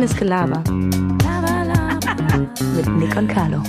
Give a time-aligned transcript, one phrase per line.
[0.00, 0.64] Reines Gelaber.
[1.22, 2.48] Laber, laber.
[2.74, 3.62] Mit Nick und Carlo.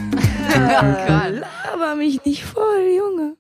[0.56, 3.36] Laber mich nicht voll, Junge.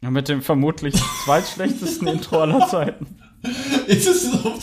[0.00, 0.94] Ja, mit dem vermutlich
[1.26, 3.18] zweitschlechtesten Intro aller Zeiten.
[3.86, 4.54] Ist es so?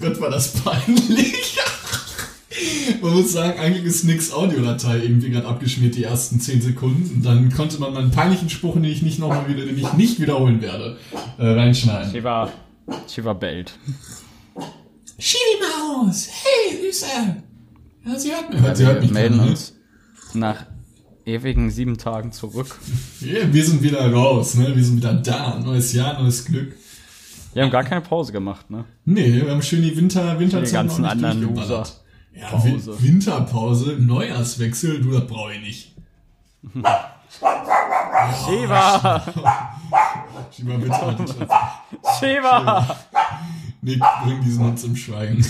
[0.00, 1.58] Gott, war das peinlich.
[3.02, 7.16] Man muss sagen, eigentlich ist Nicks Audiodatei irgendwie gerade abgeschmiert, die ersten 10 Sekunden.
[7.16, 10.18] Und dann konnte man meinen peinlichen Spruch, den ich nicht nochmal wieder, den ich nicht
[10.20, 10.96] wiederholen werde,
[11.36, 12.12] äh, reinschneiden.
[12.12, 12.50] Shiva,
[13.12, 13.78] Shiva bellt.
[15.18, 16.28] Schibi-Maus!
[16.42, 17.06] Hey, Süße!
[18.06, 18.62] Ja, sie hört mich.
[18.62, 19.46] Ja, sie hört mich Wir melden ne?
[19.46, 19.74] uns
[20.34, 20.66] nach
[21.24, 22.78] ewigen sieben Tagen zurück.
[23.20, 24.74] Ja, wir sind wieder raus, ne?
[24.74, 25.58] Wir sind wieder da.
[25.58, 26.76] Neues Jahr, neues Glück.
[27.54, 28.84] Wir haben gar keine Pause gemacht, ne?
[29.04, 31.54] Nee, wir haben schön die Winter, Winterzeit Die ganzen noch nicht anderen.
[31.54, 31.86] Loser.
[32.34, 33.00] Ja, Pause.
[33.00, 35.94] Win Winterpause, Neujahrswechsel, du, das brauche ich nicht.
[38.44, 39.22] Shiva!
[40.50, 41.26] Schieb mal bitte an.
[42.18, 42.96] Shiva!
[43.84, 45.44] Nick, bring diesen Hund zum Schweigen.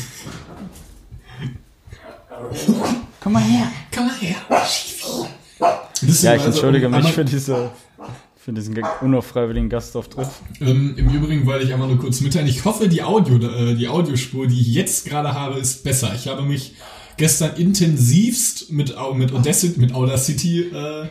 [3.20, 3.70] Komm mal her.
[3.94, 4.36] Komm mal her.
[4.48, 7.70] Das Ja, ich also, entschuldige mich einmal- für diese,
[8.36, 10.26] für diesen unauffreiwilligen Gastauftritt.
[10.60, 13.86] Ähm, Im Übrigen wollte ich einmal nur kurz mitteilen, ich hoffe, die, Audio, äh, die
[13.88, 16.12] Audiospur, die ich jetzt gerade habe, ist besser.
[16.14, 16.74] Ich habe mich
[17.16, 21.06] gestern intensivst mit, mit Audacity, mit Audacity äh,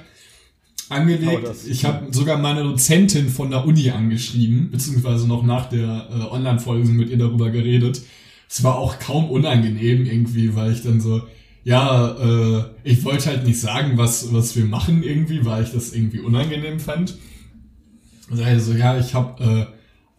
[0.94, 1.45] angelegt.
[1.45, 1.72] Audacity.
[1.72, 6.89] Ich habe sogar meine Dozentin von der Uni angeschrieben, beziehungsweise noch nach der äh, Online-Folge
[6.89, 8.02] mit ihr darüber geredet.
[8.49, 11.23] Es war auch kaum unangenehm irgendwie, weil ich dann so,
[11.64, 15.94] ja, äh, ich wollte halt nicht sagen, was, was wir machen irgendwie, weil ich das
[15.94, 17.17] irgendwie unangenehm fand.
[18.31, 19.44] Also ja, ich habe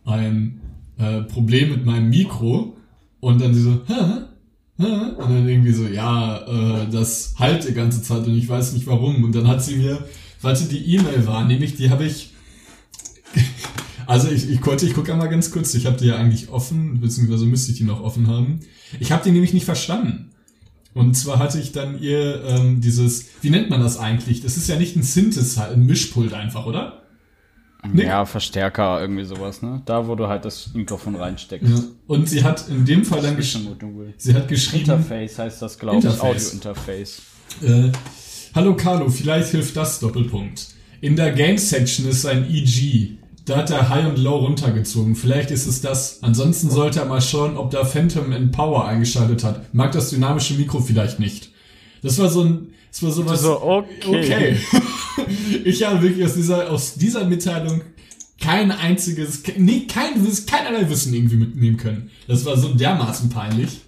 [0.05, 0.61] äh, ein
[0.99, 2.77] äh, Problem mit meinem Mikro
[3.21, 4.25] und dann sie so, hä?
[4.77, 4.85] Hä?
[5.17, 8.87] Und dann irgendwie so, ja, äh, das halt die ganze Zeit und ich weiß nicht
[8.87, 9.25] warum.
[9.25, 10.05] Und dann hat sie mir,
[10.53, 12.33] sie die E-Mail war, nämlich die habe ich,
[14.07, 17.01] also ich, ich konnte, ich gucke einmal ganz kurz, ich habe die ja eigentlich offen,
[17.01, 18.61] beziehungsweise müsste ich die noch offen haben.
[19.01, 20.31] Ich habe die nämlich nicht verstanden.
[20.95, 24.43] Und zwar hatte ich dann ihr ähm, dieses, wie nennt man das eigentlich?
[24.43, 27.03] Das ist ja nicht ein Synthesizer, ein Mischpult einfach, oder?
[27.93, 28.05] Nee.
[28.05, 29.83] Ja, Verstärker, irgendwie sowas, ne?
[29.85, 31.69] Da, wo du halt das Mikrofon reinsteckst.
[31.69, 31.83] Ja.
[32.07, 34.15] Und sie hat in dem Fall dann gesch Zwischenmodul.
[34.17, 36.05] sie hat geschrieben, Interface heißt das, glaube ich.
[36.05, 36.47] Interface.
[36.47, 37.23] Audio-Interface.
[37.63, 37.93] äh,
[38.55, 40.69] Hallo Carlo, vielleicht hilft das Doppelpunkt.
[41.01, 43.19] In der Game Section ist ein EG.
[43.47, 45.17] Da hat er High und Low runtergezogen.
[45.17, 46.23] Vielleicht ist es das.
[46.23, 49.75] Ansonsten sollte er mal schauen, ob da Phantom and Power eingeschaltet hat.
[49.75, 51.51] Mag das dynamische Mikro vielleicht nicht.
[52.01, 53.43] Das war so ein, das war so was.
[53.43, 54.07] So, okay.
[54.07, 54.57] Okay.
[55.65, 57.81] ich habe wirklich aus dieser, aus dieser Mitteilung
[58.41, 60.13] kein einziges, nee, kein,
[60.47, 62.13] keinerlei Wissen irgendwie mitnehmen können.
[62.29, 63.81] Das war so dermaßen peinlich.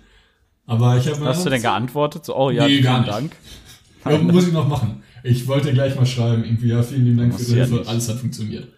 [0.66, 2.24] Aber ich habe Hast du denn geantwortet?
[2.24, 3.04] So, oh ja, Nee, vielen.
[3.04, 3.36] Dank.
[4.10, 5.02] Ja, muss ich noch machen.
[5.22, 7.82] Ich wollte gleich mal schreiben, irgendwie, ja, vielen lieben Dank für die Hilfe.
[7.86, 8.68] Alles hat funktioniert.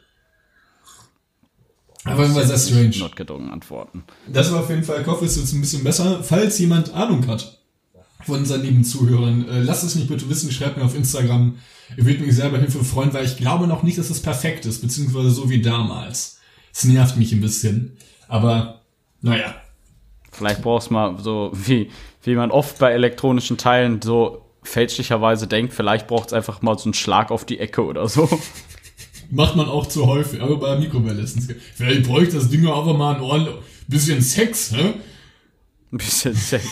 [2.05, 2.99] Aber war sehr strange.
[2.99, 4.05] Notgedrungen antworten.
[4.33, 6.23] Das war auf jeden Fall, ich hoffe, es ist jetzt ein bisschen besser.
[6.23, 7.61] Falls jemand Ahnung hat
[8.25, 11.57] von unseren lieben Zuhörern, äh, lasst es mich bitte wissen, schreibt mir auf Instagram.
[11.97, 14.81] Ich würde mich selber Hilfe freuen, weil ich glaube noch nicht, dass es perfekt ist,
[14.81, 16.39] beziehungsweise so wie damals.
[16.73, 17.97] Es nervt mich ein bisschen.
[18.29, 18.83] Aber,
[19.21, 19.55] naja.
[20.31, 21.91] Vielleicht brauchst du mal so, wie,
[22.23, 26.85] wie man oft bei elektronischen Teilen so fälschlicherweise denkt, vielleicht braucht es einfach mal so
[26.85, 28.29] einen Schlag auf die Ecke oder so.
[29.31, 31.49] Macht man auch zu häufig, aber bei der Mikrowelle letztens.
[31.75, 33.55] Vielleicht bräuchte das Ding auch einfach mal ein ordentlich,
[33.87, 34.95] bisschen Sex, hä?
[35.93, 36.65] Ein bisschen Sex.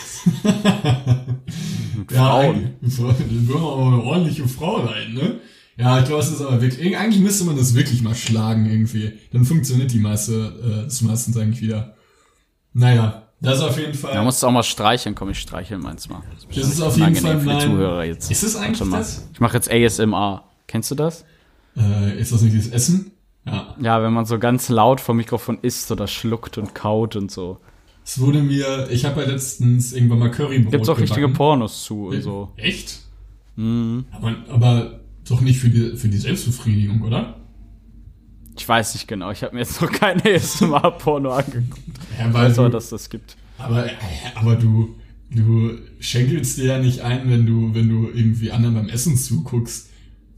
[2.11, 2.55] Ja, Frauen.
[2.55, 5.39] eigentlich- Dann würden wir aber eine ordentliche Frau rein, ne?
[5.77, 9.13] Ja, ich glaube, es ist aber wirklich, eigentlich müsste man das wirklich mal schlagen irgendwie.
[9.31, 10.33] Dann funktioniert die meiste,
[10.63, 11.95] äh, das meistens eigentlich wieder.
[12.73, 14.13] Naja, das ist auf jeden Fall.
[14.13, 15.15] Da musst du auch mal streicheln.
[15.15, 16.21] Komm, ich streicheln meins mal.
[16.53, 18.31] Das ist auf jeden Fall für die Zuhörer jetzt.
[18.31, 19.29] Ist es eigentlich das?
[19.33, 20.43] Ich mache jetzt ASMR.
[20.67, 21.25] Kennst du das?
[21.77, 23.11] äh, ist das nicht das Essen?
[23.45, 23.75] Ja.
[23.79, 27.59] Ja, wenn man so ganz laut vom Mikrofon isst oder schluckt und kaut und so.
[28.03, 31.29] Es wurde mir, ich habe ja letztens irgendwann mal Currybrot Gibt's auch richtige.
[31.29, 32.51] Pornos zu und so.
[32.57, 32.99] Echt?
[33.55, 34.05] Mhm.
[34.11, 37.35] Aber, aber doch nicht für die, für die Selbstbefriedigung, oder?
[38.57, 39.31] Ich weiß nicht genau.
[39.31, 41.79] Ich habe mir jetzt noch kein ASMR-Porno angeguckt.
[42.19, 43.37] Ja, weil aber, du, dass das gibt.
[43.57, 43.85] aber,
[44.35, 44.95] aber du,
[45.29, 49.89] du schenkelst dir ja nicht ein, wenn du, wenn du irgendwie anderen beim Essen zuguckst.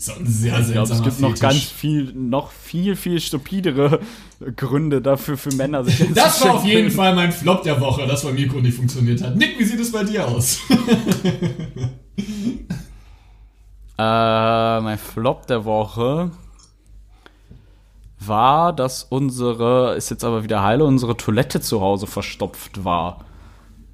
[0.08, 1.42] Auch ein sehr Ich glaube, es gibt noch Fetisch.
[1.42, 4.00] ganz viel, noch viel, viel stupidere
[4.56, 6.90] Gründe dafür für Männer, sich Das war auf jeden.
[6.90, 9.36] Fall mein Flop der Woche, dass mein Mikro nicht funktioniert hat.
[9.36, 10.60] Nick, wie sieht es bei dir aus?
[13.98, 16.32] Äh, mein Flop der Woche
[18.20, 23.26] war, dass unsere, ist jetzt aber wieder heile, unsere Toilette zu Hause verstopft war.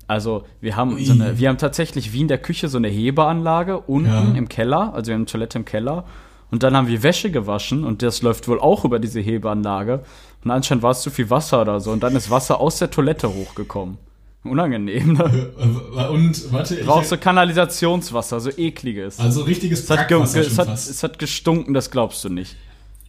[0.08, 3.80] Also, wir haben so eine, wir haben tatsächlich wie in der Küche so eine Hebeanlage
[3.80, 4.22] unten Ja.
[4.36, 6.06] im Keller, also wir haben eine Toilette im Keller.
[6.52, 10.04] Und dann haben wir Wäsche gewaschen und das läuft wohl auch über diese Hebeanlage.
[10.44, 11.92] Und anscheinend war es zu viel Wasser oder so.
[11.92, 13.98] Und dann ist Wasser aus der Toilette hochgekommen.
[14.44, 15.50] Unangenehm, ne?
[15.58, 19.20] Äh, Und warte, ich, Brauchst du Kanalisationswasser, so ekliges.
[19.20, 22.56] also richtiges es, hat es, hat, es hat gestunken, das glaubst du nicht.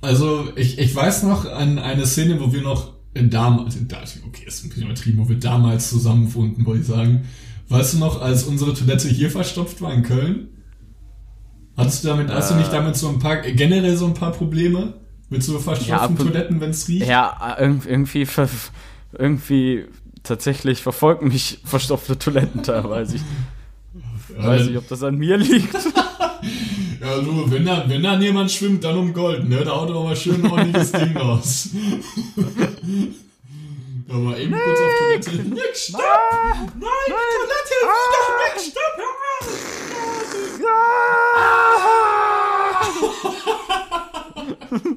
[0.03, 3.89] Also ich, ich weiß noch an eine Szene, wo wir noch in damals, in,
[4.27, 7.25] okay, ist ein bisschen übertrieben, wo wir damals zusammen wohnten, wollte ich sagen.
[7.69, 10.49] Weißt du noch, als unsere Toilette hier verstopft war in Köln?
[11.77, 14.95] Hattest du damit, hast du nicht damit so ein paar, generell so ein paar Probleme?
[15.29, 17.07] Mit so Ja, verstopften und- Toiletten, wenn es riecht?
[17.09, 18.27] Ja, irg- irgendwie,
[19.19, 19.85] irgendwie
[20.23, 23.17] tatsächlich verfolgen mich verstopfte Toiletten teilweise.
[23.17, 23.23] Ich
[24.45, 25.75] weiß nicht, ob das an mir liegt.
[27.01, 29.65] Ja, du, wenn da, wenn da jemand schwimmt, dann um Gold, ne?
[29.65, 31.69] Da haut er mal schön ein ordentliches Ding raus.
[34.09, 35.43] Aber eben kurz auf Toilette.
[35.49, 36.01] Nick, stopp!
[36.01, 37.75] Nein, die Toilette
[38.13, 38.61] doch weg!
[38.61, 38.97] Stopp!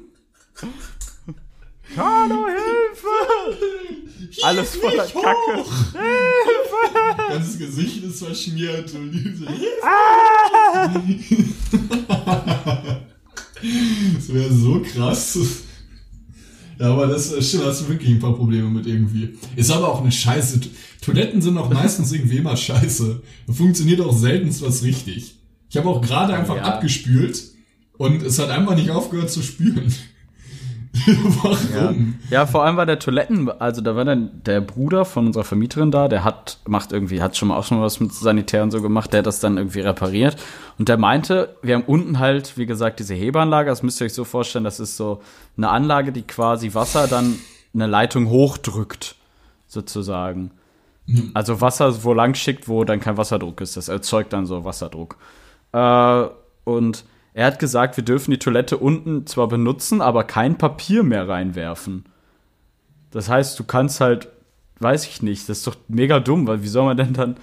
[2.00, 3.58] Hallo, Hilfe!
[4.42, 5.04] Alles voller!
[5.04, 5.64] Kacke.
[7.28, 8.94] Ganzes Gesicht ist verschmiert.
[8.94, 9.46] Und diese
[14.16, 15.38] das wäre so krass.
[16.78, 19.36] Ja, aber das äh, stimmt, hast du wirklich ein paar Probleme mit irgendwie.
[19.56, 20.60] Ist aber auch eine Scheiße.
[21.02, 23.22] Toiletten sind auch meistens irgendwie immer scheiße.
[23.46, 25.34] Da funktioniert auch seltenst was richtig.
[25.68, 26.62] Ich habe auch gerade einfach Ja.
[26.62, 27.42] abgespült
[27.98, 29.92] und es hat einfach nicht aufgehört zu spülen.
[31.42, 32.18] Warum?
[32.30, 35.92] Ja, vor allem war der Toiletten, also da war dann der Bruder von unserer Vermieterin
[35.92, 38.72] da, der hat, macht irgendwie, hat schon mal auch schon mal was mit Sanitär und
[38.72, 40.36] so gemacht, der hat das dann irgendwie repariert.
[40.78, 44.14] Und der meinte, wir haben unten halt, wie gesagt, diese Hebeanlage, das müsst ihr euch
[44.14, 45.22] so vorstellen, das ist so
[45.56, 47.38] eine Anlage, die quasi Wasser dann
[47.72, 49.14] eine Leitung hochdrückt,
[49.68, 50.50] sozusagen.
[51.34, 53.76] Also Wasser wo lang schickt, wo dann kein Wasserdruck ist.
[53.76, 55.16] Das erzeugt dann so Wasserdruck.
[55.72, 56.24] Äh,
[56.64, 61.28] und er hat gesagt, wir dürfen die Toilette unten zwar benutzen, aber kein Papier mehr
[61.28, 62.04] reinwerfen.
[63.10, 64.28] Das heißt, du kannst halt,
[64.80, 67.36] weiß ich nicht, das ist doch mega dumm, weil wie soll man denn dann,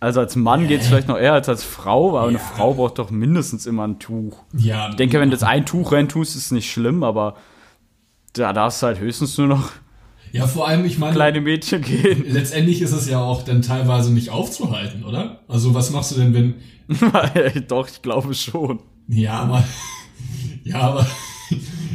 [0.00, 2.38] also als Mann geht es vielleicht noch eher als als Frau, aber eine Ja.
[2.38, 4.42] Frau braucht doch mindestens immer ein Tuch.
[4.56, 7.36] Ja, Ich denke, wenn du jetzt ein Tuch reintust, ist es nicht schlimm, aber
[8.32, 9.70] da darfst du halt höchstens nur noch
[10.32, 12.24] ja, vor allem, ich meine, kleine Mädchen gehen.
[12.26, 15.40] letztendlich ist es ja auch dann teilweise nicht aufzuhalten, oder?
[15.46, 16.54] Also was machst du denn, wenn,
[17.68, 18.80] doch, ich glaube schon.
[19.08, 19.64] Ja, aber,
[20.64, 21.06] ja, aber,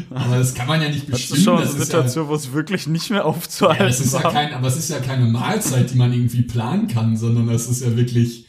[0.10, 1.44] aber das kann man ja nicht Das ist bestimmen.
[1.44, 4.30] schon eine ist ja, Situation, wo es wirklich nicht mehr ja, aufzuhalten das ist ja
[4.30, 7.84] kein, aber es ist ja keine Mahlzeit, die man irgendwie planen kann, sondern das ist
[7.84, 8.46] ja wirklich,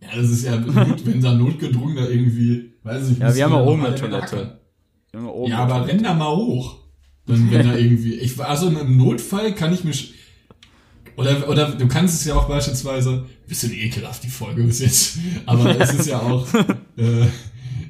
[0.00, 3.18] ja, das ist ja, Not, wenn da notgedrungen da irgendwie, weiß ich.
[3.18, 4.60] Ja, wir haben ja oben eine Toilette.
[5.14, 6.76] oben Ja, aber renn da mal hoch.
[7.26, 10.14] Wenn, wenn da irgendwie, ich, also im Notfall kann ich mich,
[11.16, 15.78] oder, oder du kannst es ja auch beispielsweise, bisschen ekelhaft die Folge bis jetzt, aber
[15.80, 16.46] es ist ja auch,
[16.96, 17.26] äh,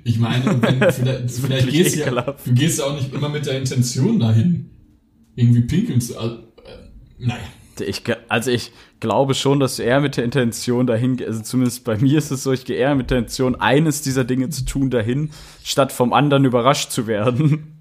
[0.07, 3.45] ich meine, wenn, vielleicht, vielleicht gehst du ja, du gehst ja auch nicht immer mit
[3.45, 4.71] der Intention dahin,
[5.35, 6.39] irgendwie pinkeln zu, also, äh,
[7.19, 7.41] naja.
[7.81, 11.99] Ich, also ich glaube schon, dass du eher mit der Intention dahin, also zumindest bei
[11.99, 14.91] mir ist es so, ich gehe eher mit der Intention, eines dieser Dinge zu tun
[14.91, 15.31] dahin,
[15.63, 17.73] statt vom anderen überrascht zu werden.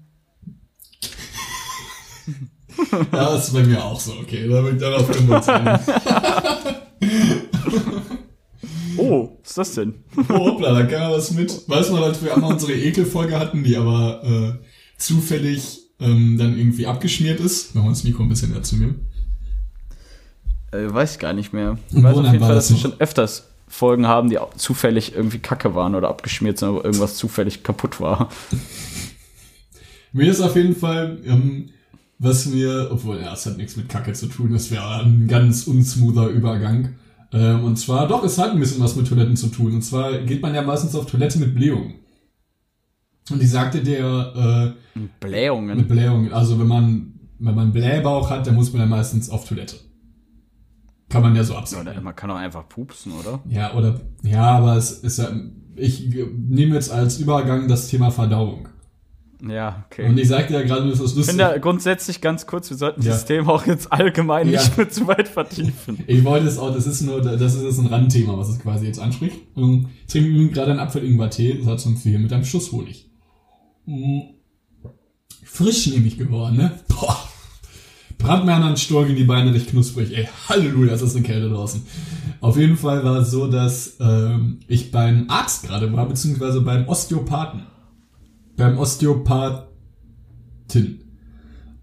[2.92, 4.46] Ja, das ist bei mir auch so, okay,
[4.78, 5.80] darauf können wir uns einigen.
[8.96, 9.94] Oh, was ist das denn?
[10.28, 11.68] Oh, hoppla, da kann man was mit.
[11.68, 14.52] Weißt du noch, als wir einmal unsere Ekelfolge hatten, die aber äh,
[14.98, 17.74] zufällig ähm, dann irgendwie abgeschmiert ist?
[17.74, 18.94] Machen wir das Mikro ein bisschen näher zu mir.
[20.72, 21.78] Äh, weiß ich gar nicht mehr.
[21.90, 22.82] Ich weiß auf jeden Fall, das dass wir noch?
[22.82, 27.16] schon öfters Folgen haben, die auch zufällig irgendwie kacke waren oder abgeschmiert sind, aber irgendwas
[27.16, 28.30] zufällig kaputt war.
[30.12, 31.70] Mir ist auf jeden Fall, ähm,
[32.18, 35.66] was mir, obwohl, ja, es hat nichts mit Kacke zu tun, das wäre ein ganz
[35.66, 36.94] unsmoother Übergang.
[37.32, 39.74] Ähm, und zwar, doch, es hat ein bisschen was mit Toiletten zu tun.
[39.74, 41.94] Und zwar geht man ja meistens auf Toilette mit Blähung.
[43.30, 45.88] Und ich sagte der, äh, Mit Blähungen.
[45.88, 46.32] Blähung.
[46.32, 49.76] Also wenn man, wenn man Blähbauch hat, dann muss man ja meistens auf Toilette.
[51.08, 51.88] Kann man ja so absagen.
[51.88, 53.40] Oder man kann auch einfach pupsen, oder?
[53.48, 55.28] Ja, oder, ja, aber es ist ja,
[55.76, 58.68] ich nehme jetzt als Übergang das Thema Verdauung.
[59.46, 60.08] Ja, okay.
[60.08, 61.26] Und ich sagte ja gerade, das ist Ich lustig.
[61.26, 63.12] finde ja grundsätzlich ganz kurz, wir sollten Ja.
[63.12, 64.60] das Thema auch jetzt allgemein Ja.
[64.62, 65.98] nicht mehr zu weit vertiefen.
[66.06, 68.86] Ich wollte es auch, das ist nur, das ist jetzt ein Randthema, was es quasi
[68.86, 69.36] jetzt anspricht.
[69.54, 73.10] Und ich trinke übrigens gerade einen Apfel-Ingwer-Tee, das hat so viel mit einem Schuss Honig.
[73.84, 74.20] Mm.
[75.44, 76.72] Frisch nämlich geworden, ne?
[76.88, 77.16] Boah.
[78.18, 80.16] Brat mir an Storch in die Beine recht knusprig.
[80.16, 81.82] Ey, Halleluja, es ist eine Kälte draußen.
[82.40, 86.88] Auf jeden Fall war es so, dass ähm, ich beim Arzt gerade war, beziehungsweise beim
[86.88, 87.64] Osteopathen.
[88.56, 89.68] Beim Osteopathin.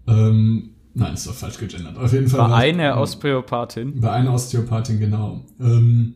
[0.06, 1.96] Ähm, nein, ist doch falsch gegendert.
[1.96, 4.00] Auf jeden Fall War war eine Osteopathin.
[4.00, 5.44] bei einer Osteopathin, genau.
[5.60, 6.14] Ähm,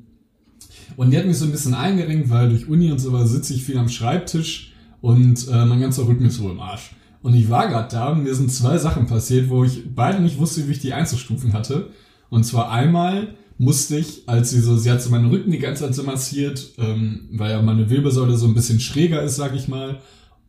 [0.97, 3.65] und die hat mich so ein bisschen eingeringt, weil durch Uni und sowas sitze ich
[3.65, 6.91] viel am Schreibtisch und äh, mein ganzer Rücken ist wohl im Arsch.
[7.23, 10.39] Und ich war gerade da und mir sind zwei Sachen passiert, wo ich beide nicht
[10.39, 11.91] wusste, wie ich die einzustufen hatte.
[12.31, 15.85] Und zwar einmal musste ich, als sie so, sie hat so meinen Rücken die ganze
[15.85, 19.67] Zeit so massiert, ähm, weil ja meine Wirbelsäule so ein bisschen schräger ist, sag ich
[19.67, 19.99] mal,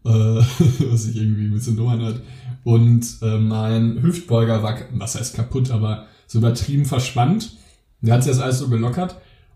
[0.05, 0.09] äh,
[0.91, 2.21] was sich irgendwie ein bisschen dumm anhört.
[2.63, 7.53] Und äh, mein Hüftbeuger war, was heißt kaputt, aber so übertrieben verspannt.
[8.01, 9.15] Da hat sie das alles so gelockert.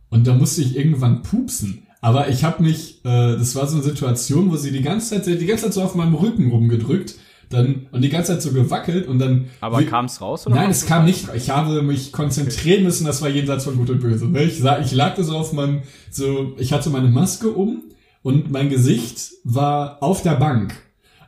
[0.10, 1.84] Und da musste ich irgendwann pupsen.
[2.02, 5.40] Aber ich habe mich, äh, das war so eine Situation, wo sie die ganze Zeit,
[5.42, 7.16] die ganze Zeit so auf meinem Rücken rumgedrückt
[7.50, 9.46] dann und die ganze Zeit so gewackelt und dann.
[9.62, 10.56] Aber wie- kam es raus oder?
[10.56, 11.28] Nein, es kam nicht.
[11.36, 14.28] Ich habe mich konzentrieren müssen, das war jenseits von Gut und Böse.
[14.28, 14.44] ne?
[14.44, 17.84] Ich, sah, ich lag da so auf meinem, so, ich hatte meine Maske um
[18.24, 20.74] und mein Gesicht war auf der Bank.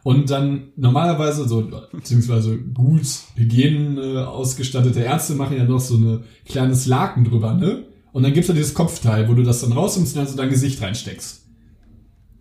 [0.04, 3.02] Und dann normalerweise so, beziehungsweise gut
[3.36, 7.86] Hygienen äh, ausgestattete Ärzte machen ja noch so eine kleines Laken drüber, ne?
[8.14, 10.50] Und dann gibt's da dieses Kopfteil, wo du das dann rausnimmst und dann so dein
[10.50, 11.46] Gesicht reinsteckst.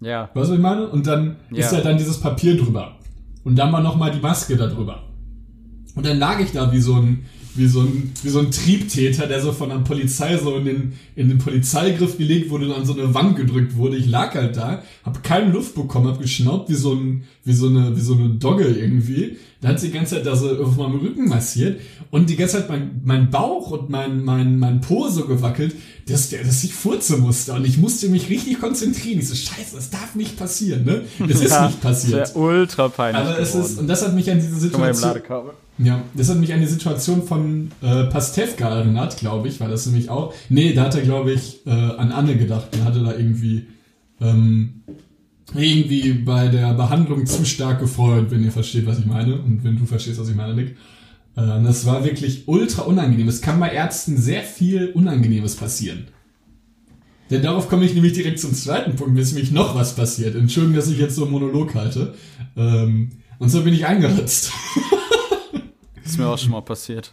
[0.01, 0.29] Ja.
[0.35, 0.89] Weißt du, was ich meine?
[0.89, 1.65] Und dann Ja.
[1.65, 2.97] ist ja dann dieses Papier drüber.
[3.45, 5.03] Und dann war noch mal die Maske da drüber.
[5.95, 7.25] Und dann lag ich da wie so ein,
[7.57, 10.93] wie so ein, wie so ein Triebtäter, der so von der Polizei so in den,
[11.15, 13.97] in den Polizeigriff gelegt wurde und an so eine Wand gedrückt wurde.
[13.97, 17.69] Ich lag halt da, hab keine Luft bekommen, hab geschnaubt wie so ein, wie so
[17.69, 19.37] eine, wie so eine Dogge irgendwie.
[19.61, 21.81] Da hat sie die ganze Zeit da so auf meinem Rücken massiert
[22.11, 25.75] und die ganze Zeit mein, mein Bauch und mein, mein, mein Po so gewackelt,
[26.07, 29.21] dass der, dass ich furzen musste und ich musste mich richtig konzentrieren.
[29.21, 31.03] Ich so, scheiße, das darf nicht passieren, ne?
[31.29, 32.21] Es ist Ja, nicht passiert.
[32.21, 33.23] Das wäre ultra peinlich.
[33.23, 34.83] Aber es ist, und das hat mich an diese Situation.
[35.79, 39.87] Ja, das hat mich an die Situation von äh, Pastewka erinnert, glaube ich, weil das
[39.87, 42.69] nämlich auch, nee, da hat er, glaube ich, äh, an Anne gedacht.
[42.73, 43.67] Er hatte da irgendwie,
[44.21, 44.83] ähm,
[45.55, 49.41] irgendwie bei der Behandlung zu stark gefreut, wenn ihr versteht, was ich meine.
[49.41, 50.77] Und wenn du verstehst, was ich meine, Nick.
[51.37, 53.27] Äh, das war wirklich ultra unangenehm.
[53.27, 56.07] Es kann bei Ärzten sehr viel Unangenehmes passieren.
[57.31, 60.37] Denn darauf komme ich nämlich direkt zum zweiten Punkt, bis nämlich noch was passiert.
[60.37, 62.15] Entschuldigung, dass ich jetzt so einen Monolog halte.
[62.57, 64.53] Ähm, und so bin ich eingeritzt.
[66.15, 67.13] Ist mir auch schon mal passiert.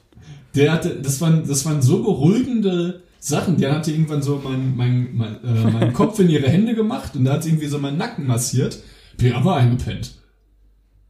[0.53, 3.57] Der hatte, das waren, das waren so beruhigende Sachen.
[3.57, 7.25] Der hatte irgendwann so meinen mein, mein, äh, meinen Kopf in ihre Hände gemacht und
[7.25, 8.77] da hat sie irgendwie so meinen Nacken massiert.
[9.17, 10.13] Bin aber eingepennt.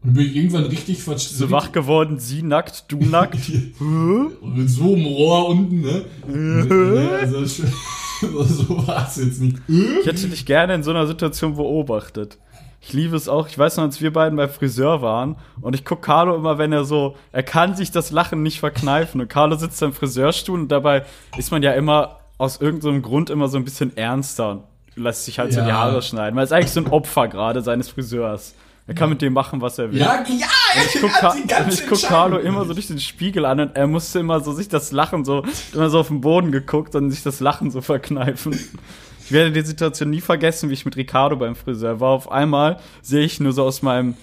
[0.04, 3.52] Und bin ich irgendwann richtig ver So wach geworden, sie nackt, du nackt.
[3.80, 6.06] Und mit so einem Rohr unten, ne?
[7.22, 9.58] Also, so war es jetzt nicht.
[9.68, 12.38] Ich hätte dich gerne in so einer Situation beobachtet.
[12.84, 13.48] Ich liebe es auch.
[13.48, 16.74] Ich weiß noch, als wir beiden bei Friseur waren und ich guck Carlo immer, wenn
[16.74, 20.70] er so, er kann sich das Lachen nicht verkneifen und Carlo sitzt im Friseurstuhl und
[20.70, 21.06] dabei
[21.38, 24.64] ist man ja immer aus irgendeinem Grund immer so ein bisschen ernster und
[24.96, 25.66] lässt sich halt so Ja.
[25.68, 26.34] die Haare schneiden.
[26.36, 28.56] Man ist eigentlich so ein Opfer gerade seines Friseurs.
[28.88, 30.00] Er kann mit dem machen, was er will.
[30.00, 30.48] Ja, ja,
[30.84, 33.86] Ich guck, er Ka ich guck Carlo immer so durch den Spiegel an und er
[33.86, 37.22] musste immer so sich das Lachen so, immer so auf den Boden geguckt und sich
[37.22, 38.58] das Lachen so verkneifen.
[39.32, 42.10] Ich werde die Situation nie vergessen, wie ich mit Ricardo beim Friseur war.
[42.10, 44.16] Auf einmal sehe ich nur so aus meinem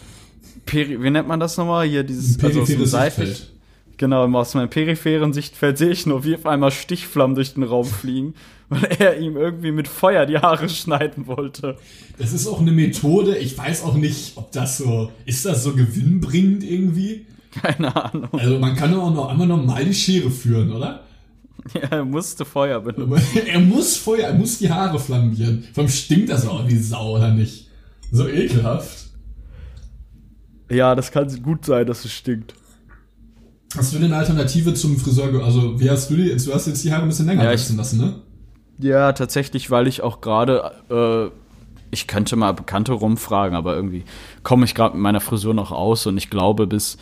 [0.67, 1.88] Peri wie nennt man das nochmal?
[1.88, 3.29] Hier dieses also aus dem Seitlich.
[3.29, 3.53] Sichtfeld.
[3.97, 7.87] Genau, aus meinem peripheren Sichtfeld sehe ich nur, wie auf einmal Stichflammen durch den Raum
[7.87, 8.35] fliegen,
[8.69, 11.79] weil er ihm irgendwie mit Feuer die Haare schneiden wollte.
[12.19, 13.38] Das ist auch eine Methode.
[13.38, 17.25] Ich weiß auch nicht, ob das so, ist das so gewinnbringend irgendwie?
[17.62, 18.29] Keine Ahnung.
[18.33, 21.08] Also man kann doch auch noch einmal normal die Schere führen, oder?
[21.75, 23.47] Ja, er musste Feuer benutzen.
[23.47, 25.65] er muss Feuer, er muss die Haare flambieren.
[25.73, 27.69] Vor allem stinkt das auch wie Sau, oder nicht?
[28.11, 29.09] So ekelhaft.
[30.71, 32.55] Ja, das kann gut sein, dass es stinkt.
[33.77, 35.45] Hast du denn eine Alternative zum Friseur?
[35.45, 36.35] Also, wie hast du die?
[36.37, 38.23] Du hast jetzt die Haare ein bisschen länger Ja, wachsen lassen, ne?
[38.79, 41.31] Ja, tatsächlich, weil ich auch gerade, äh,
[41.91, 44.05] ich könnte mal Bekannte rumfragen, aber irgendwie
[44.43, 46.97] komme ich gerade mit meiner Frisur noch aus und ich glaube, bis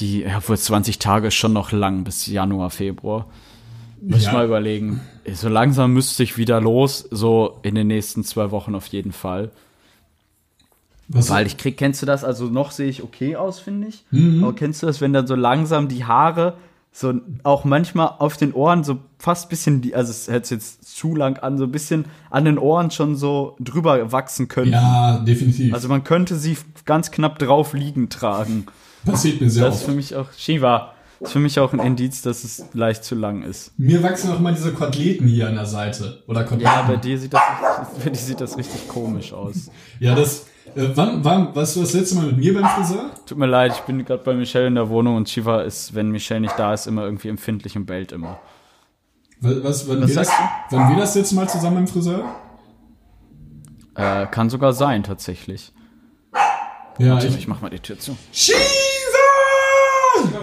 [0.00, 3.28] die, ja, wohl 20 Tage ist schon noch lang, bis Januar, Februar.
[4.06, 4.32] Muss ich Ja.
[4.32, 5.00] mal überlegen.
[5.32, 9.50] So langsam müsste ich wieder los, so in den nächsten zwei Wochen auf jeden Fall.
[11.08, 12.24] Was, Weil ich krieg, kennst du das?
[12.24, 14.04] Also noch sehe ich okay aus, finde ich.
[14.42, 16.54] Aber kennst du das, wenn dann so langsam die Haare
[16.96, 21.16] so auch manchmal auf den Ohren so fast bisschen, die, also es sich jetzt zu
[21.16, 24.70] lang an, so ein bisschen an den Ohren schon so drüber wachsen können.
[24.72, 25.74] ja, definitiv.
[25.74, 28.66] Also man könnte sie ganz knapp drauf liegen tragen.
[29.04, 29.90] Passiert mir sehr Das ist oft.
[29.90, 33.42] für mich auch, Shiva, ist für mich auch ein Indiz, dass es leicht zu lang
[33.42, 33.72] ist.
[33.78, 36.22] Mir wachsen auch mal diese Koteletten hier an der Seite.
[36.26, 36.64] Oder Koteletten.
[36.64, 37.42] Ja, bei dir sieht das,
[38.04, 39.70] bei dir sieht das richtig komisch aus.
[40.00, 40.46] Ja, das.
[40.74, 43.10] Äh, wann, wann, warst du das letzte Mal mit mir beim Friseur?
[43.26, 46.10] Tut mir leid, ich bin gerade bei Michelle in der Wohnung und Shiva ist, wenn
[46.10, 48.38] Michelle nicht da ist, immer irgendwie empfindlich und bellt immer.
[49.40, 50.32] Was, was, wann, Was wir das,
[50.70, 52.24] wann wir das letzte Mal zusammen beim Friseur?
[53.94, 55.72] Äh, kann sogar sein, tatsächlich.
[56.98, 57.38] Ja, Ich, ich.
[57.38, 58.16] ich mach mal die Tür zu.
[58.32, 58.56] Shiva!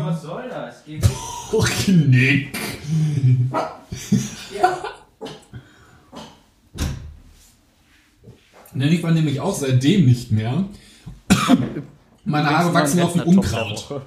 [0.04, 0.51] Was soll
[1.00, 1.10] das?
[1.52, 2.58] Oh, Knick.
[8.74, 10.66] Ne, ich war nämlich auch seitdem nicht mehr.
[12.24, 14.02] Meine Haare wachsen auch wie Unkraut.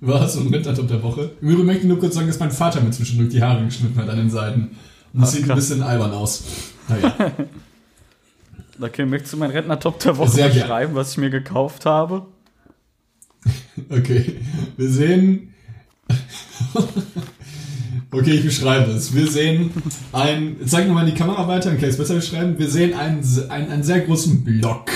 [0.00, 0.34] Was?
[0.34, 1.32] So ein Rentnertop der Woche?
[1.40, 3.98] Im Übrigen möchte ich nur kurz sagen, dass mein Vater mir zwischendurch die Haare geschnitten
[4.00, 4.76] hat an den Seiten.
[5.12, 5.56] Und das Ach, sieht ein krass.
[5.56, 6.44] bisschen albern aus.
[6.88, 7.14] Naja.
[8.78, 12.26] Okay, möchtest du meinen Rentner-Top der Woche Sehr beschreiben, was ich mir gekauft habe?
[13.88, 14.38] Okay.
[14.76, 15.54] Wir sehen.
[18.12, 19.14] Okay, ich beschreibe es.
[19.14, 19.70] Wir sehen
[20.12, 20.56] ein.
[20.64, 22.58] Zeig nochmal in die Kamera weiter, dann kann ich es besser beschreiben.
[22.58, 24.90] Wir sehen einen, einen, einen sehr großen Block.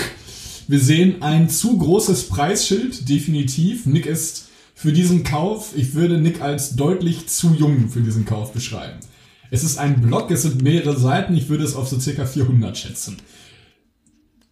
[0.67, 3.85] Wir sehen ein zu großes Preisschild, definitiv.
[3.85, 8.53] Nick ist für diesen Kauf, ich würde Nick als deutlich zu jung für diesen Kauf
[8.53, 8.99] beschreiben.
[9.51, 12.77] Es ist ein Block, es sind mehrere Seiten, ich würde es auf so circa 400
[12.77, 13.17] schätzen.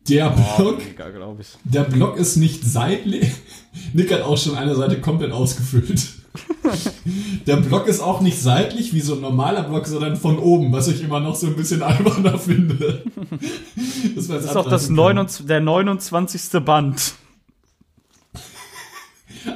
[0.09, 1.47] Der Block ich.
[1.63, 3.31] der Block ist nicht seitlich.
[3.93, 6.18] Nick hat auch schon eine Seite komplett ausgefüllt.
[7.48, 10.88] Der Block ist auch nicht seitlich wie so ein normaler Block, sondern von oben, was
[10.88, 13.03] ich immer noch so ein bisschen alberner finde.
[14.15, 16.63] Das, Das ist auch das 29, der 29.
[16.63, 17.13] Band.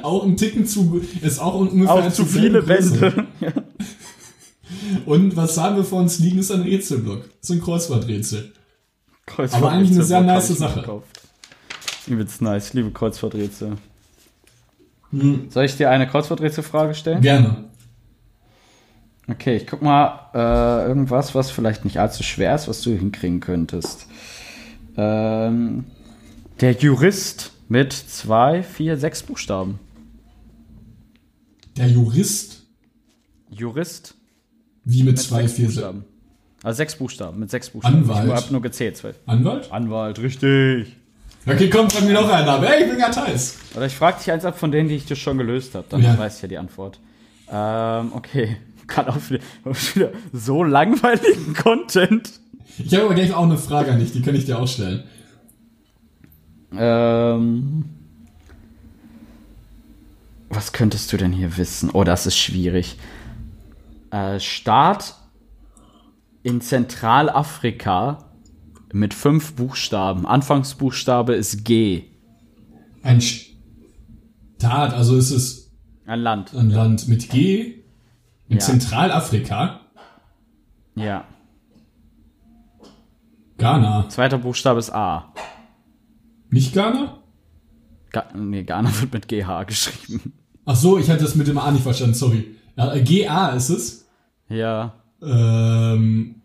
[0.02, 2.62] Auch ein Ticken zu, ist auch ungefähr Auch zu viele.
[2.62, 3.26] Bände.
[5.06, 7.22] Und was haben wir vor uns liegen, ist ein Rätselblock.
[7.40, 8.52] Das ist ein Kreuzworträtsel.
[9.26, 10.80] Kreuzfahrt- Aber eigentlich eine sehr nice hab ich Sache.
[10.80, 11.20] gekauft.
[12.06, 12.68] Übelst nice.
[12.68, 13.76] Ich liebe Kreuzworträtsel.
[15.20, 17.20] Hm, Soll ich dir eine Kreuzworträtselfrage stellen?
[17.20, 17.64] gerne.
[19.26, 23.40] Okay, ich guck mal äh, irgendwas, was vielleicht nicht allzu schwer ist, was du hinkriegen
[23.40, 24.06] könntest.
[24.98, 25.84] Ähm,
[26.60, 29.78] der Jurist mit zwei, vier, sechs Buchstaben.
[31.76, 32.62] Der Jurist,
[33.50, 34.14] Jurist
[34.84, 36.04] wie mit mit zwei, sechs vier Buchstaben.
[36.62, 37.96] Also sechs Buchstaben, mit sechs Buchstaben.
[38.10, 38.26] Anwalt.
[38.28, 38.96] Ich hab nur gezählt.
[38.98, 39.14] Zwei.
[39.26, 39.72] Anwalt?
[39.72, 40.96] Anwalt, richtig.
[41.46, 42.62] Okay, komm, frag mir noch einen ab.
[42.64, 43.58] Hey, ich bin Gatheis.
[43.76, 45.84] Oder ich frage dich eins ab von denen, die ich dir schon gelöst habe.
[45.90, 46.16] Dann Ja.
[46.16, 46.98] weiß ich ja die Antwort.
[47.50, 48.56] Ähm, okay.
[48.86, 52.30] Kann auch wieder, auch wieder so langweiligen Content.
[52.78, 55.04] Ich habe aber gleich auch eine Frage an dich, die kann ich dir auch stellen.
[56.76, 57.84] Ähm,
[60.48, 61.90] was könntest du denn hier wissen?
[61.92, 62.96] Oh, das ist schwierig.
[64.10, 65.14] Äh, Staat
[66.42, 68.23] in Zentralafrika
[68.94, 70.24] mit fünf Buchstaben.
[70.26, 72.04] Anfangsbuchstabe ist G.
[73.02, 75.72] Ein Staat, also ist es
[76.06, 76.54] Ein Land.
[76.54, 77.82] ein Land mit G
[78.48, 78.58] in Ja.
[78.60, 79.80] Zentralafrika,
[80.94, 81.24] Ja.
[83.58, 84.08] Ghana.
[84.08, 85.32] Zweiter Buchstabe ist A.
[86.50, 87.18] Nicht Ghana?
[88.12, 90.32] Ga nee, Ghana wird mit GH geschrieben.
[90.64, 92.54] Ach so, ich hatte das mit dem A nicht verstanden, sorry.
[92.76, 94.08] Ja, GA ist es.
[94.48, 94.94] Ja.
[95.22, 96.42] Ähm,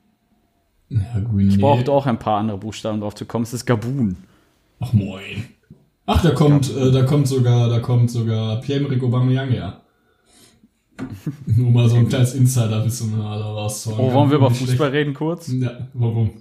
[0.89, 1.53] ja, Guinea.
[1.53, 3.43] Ich brauchte auch ein paar andere Buchstaben drauf zu kommen.
[3.43, 4.17] Es ist Gabun.
[4.79, 5.45] Ach moin.
[6.05, 9.81] Ach, da kommt, äh, da kommt sogar, da kommt sogar Pierre-Emerick Aubameyang her.
[11.45, 14.11] Nur mal so ein kleines Insider-Wissen rauszuholen.
[14.11, 14.71] Oh, wollen wir über Nicht schlecht.
[14.71, 15.47] Fußball reden kurz?
[15.49, 16.31] Ja, warum?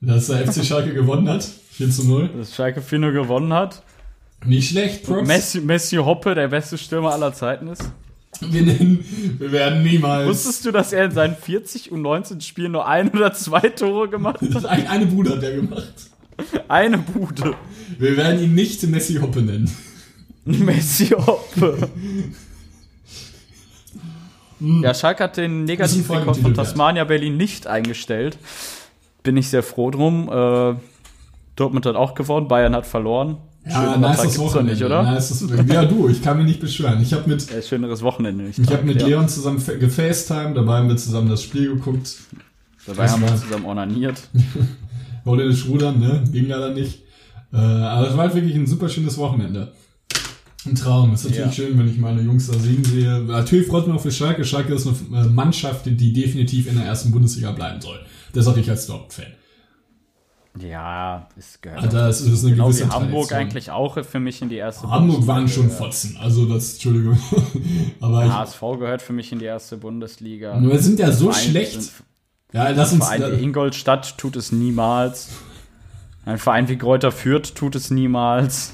[0.00, 1.42] Dass der FC Schalke gewonnen hat.
[1.44, 2.30] 4 zu 0.
[2.36, 3.82] Dass Schalke 4 gewonnen hat.
[4.44, 5.26] Nicht schlecht, Props.
[5.26, 7.90] Messi, Messi Hoppe der beste Stürmer aller Zeiten ist.
[8.40, 9.04] Wir, nennen,
[9.38, 10.28] wir werden niemals.
[10.28, 14.08] Wusstest du, dass er in seinen 40 und 19 Spielen nur ein oder zwei Tore
[14.08, 14.64] gemacht hat?
[14.70, 15.92] Ein, eine Bude hat er gemacht.
[16.68, 17.54] Eine Bude.
[17.98, 19.70] Wir werden ihn nicht Messi Hoppe nennen.
[20.44, 21.90] Messi Hoppe.
[24.60, 26.54] Ja, Schalke hat den Negativrekord Folgentitel von.
[26.54, 28.38] Tasmania Berlin nicht eingestellt.
[29.22, 30.28] Bin ich sehr froh drum.
[30.28, 30.76] Äh,
[31.56, 33.38] Dortmund hat auch gewonnen, Bayern hat verloren.
[33.70, 34.72] Ja, Schöneren nice Wochenende.
[34.72, 35.02] nicht, oder?
[35.02, 37.00] Nice ja, du, ich kann mich nicht beschweren.
[37.02, 38.58] Ich habe mit, Äh, schöneres Wochenende nicht.
[38.58, 39.06] ich hab mit ja.
[39.08, 42.16] Leon zusammen fa- gefacetimed, dabei haben wir zusammen das Spiel geguckt.
[42.86, 44.20] Dabei haben wir zusammen onaniert.
[45.24, 46.24] Holländisch rudern, ne?
[46.32, 47.02] Ging leider nicht.
[47.52, 49.72] Äh, aber es war halt wirklich ein super schönes Wochenende.
[50.66, 51.14] Ein Traum.
[51.14, 51.52] Ist natürlich Ja.
[51.52, 53.20] schön, wenn ich meine Jungs da singen sehe.
[53.20, 54.44] Natürlich freut mich auch für Schalke.
[54.44, 57.98] Schalke ist eine äh, Mannschaft, die- die definitiv in der ersten Bundesliga bleiben soll.
[58.32, 59.26] Das sage ich als Dortmund-Fan.
[60.58, 61.76] Ja, ist geil.
[61.76, 63.38] Also das ist eine Genau wie Hamburg Tradition.
[63.38, 65.84] eigentlich auch für mich in die erste Hamburg waren schon Bundesliga.
[65.84, 66.16] Fotzen.
[66.20, 67.18] Also das, Entschuldigung.
[68.00, 70.58] aber ich, HSV gehört für mich in die erste Bundesliga.
[70.58, 71.72] nur wir sind ja so Verein- schlecht.
[71.82, 71.92] sind-
[72.52, 73.06] Ja, lass uns.
[73.06, 75.28] Verein wie Ingolstadt tut es niemals.
[76.24, 78.72] Ein Verein wie Kräuter Fürth tut es niemals.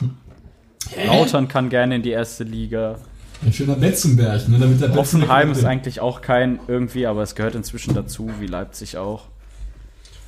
[1.06, 2.96] Lautern kann gerne in die erste Liga.
[3.44, 4.58] Ein schöner Betzenberg, ne?
[4.58, 8.96] Damit der Hoffenheim ist eigentlich auch kein irgendwie, aber es gehört inzwischen dazu, wie Leipzig
[8.96, 9.24] auch.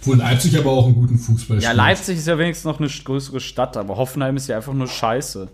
[0.02, 1.76] Wo Leipzig aber auch einen guten Fußball Ja, spielt.
[1.76, 5.48] Leipzig ist ja wenigstens noch eine größere Stadt, aber Hoffenheim ist ja einfach nur scheiße.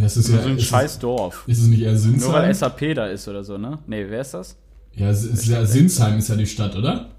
[0.00, 1.44] Das ist So ja, ein ist scheiß Dorf.
[1.46, 2.32] Es, ist es nicht eher Nur Sinsheim?
[2.32, 3.78] weil SAP da ist oder so, ne?
[3.86, 4.56] Nee, wer ist das?
[4.94, 7.10] Ja, es ist ja, Sinsheim ist ja die Stadt, oder?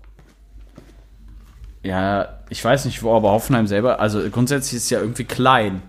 [1.83, 5.81] Ja, ich weiß nicht wo, aber Hoffenheim selber, also grundsätzlich ist es ja irgendwie klein.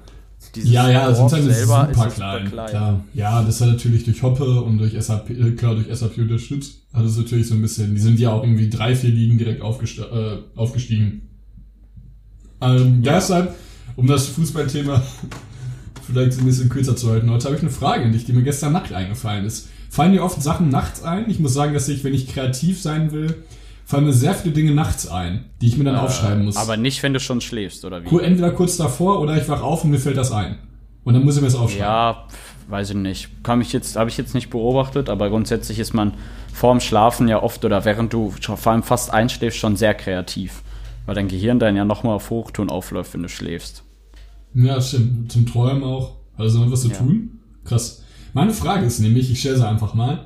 [0.56, 3.04] Dieses Ja, ja, Dorf Sinsheim ist super, ja klein, Klar.
[3.14, 6.82] Ja, das war natürlich durch Hoppe und durch SAP, äh, klar, durch SAP unterstützt.
[6.92, 9.38] Also es ist natürlich so ein bisschen, die sind ja auch irgendwie drei, vier Ligen
[9.38, 11.28] direkt aufgest äh, aufgestiegen.
[12.60, 13.14] Ähm, ja.
[13.14, 13.54] Deshalb,
[13.96, 15.02] um das Fußballthema
[16.06, 17.30] vielleicht ein bisschen kürzer zu halten.
[17.30, 19.68] Heute habe ich eine Frage an dich, die mir gestern Nacht eingefallen ist.
[19.90, 21.30] Fallen dir oft Sachen nachts ein?
[21.30, 23.42] Ich muss sagen, dass ich, wenn ich kreativ sein will,
[23.86, 26.56] fallen mir sehr viele Dinge nachts ein, die ich mir dann aufschreiben muss.
[26.56, 28.18] Aber nicht, wenn du schon schläfst, oder wie?
[28.18, 30.58] Entweder kurz davor oder ich wach auf und mir fällt das ein.
[31.04, 31.86] Und dann muss ich mir das aufschreiben.
[31.86, 32.26] Ja,
[32.68, 33.28] weiß ich nicht.
[33.44, 36.14] Kann ich jetzt, habe ich jetzt nicht beobachtet, aber grundsätzlich ist man
[36.52, 40.62] vorm Schlafen ja oft oder während du vor allem fast einschläfst, schon sehr kreativ.
[41.06, 43.84] Weil dein Gehirn dann ja nochmal auf Hochtouren aufläuft, wenn du schläfst.
[44.52, 45.30] Ja, stimmt.
[45.30, 46.16] Zum Träumen auch.
[46.36, 46.96] Also noch was zu Ja.
[46.96, 47.38] tun?
[47.64, 48.02] Krass.
[48.32, 50.24] Meine Frage ist nämlich, ich stelle sie einfach mal.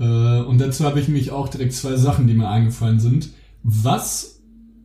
[0.00, 3.30] Äh, und dazu habe ich mich auch direkt zwei Sachen, die mir eingefallen sind.
[3.62, 4.40] Was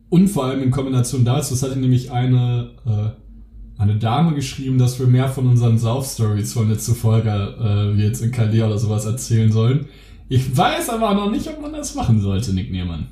[0.08, 4.98] und vor allem in Kombination dazu, das hatte nämlich eine, äh, eine Dame geschrieben, dass
[5.00, 9.06] wir mehr von unseren Sauf-Stories von letzter Folge, äh, wie jetzt in Calais oder sowas
[9.06, 9.86] erzählen sollen.
[10.28, 13.08] Ich weiß aber noch nicht, ob man das machen sollte, Nick Niermann.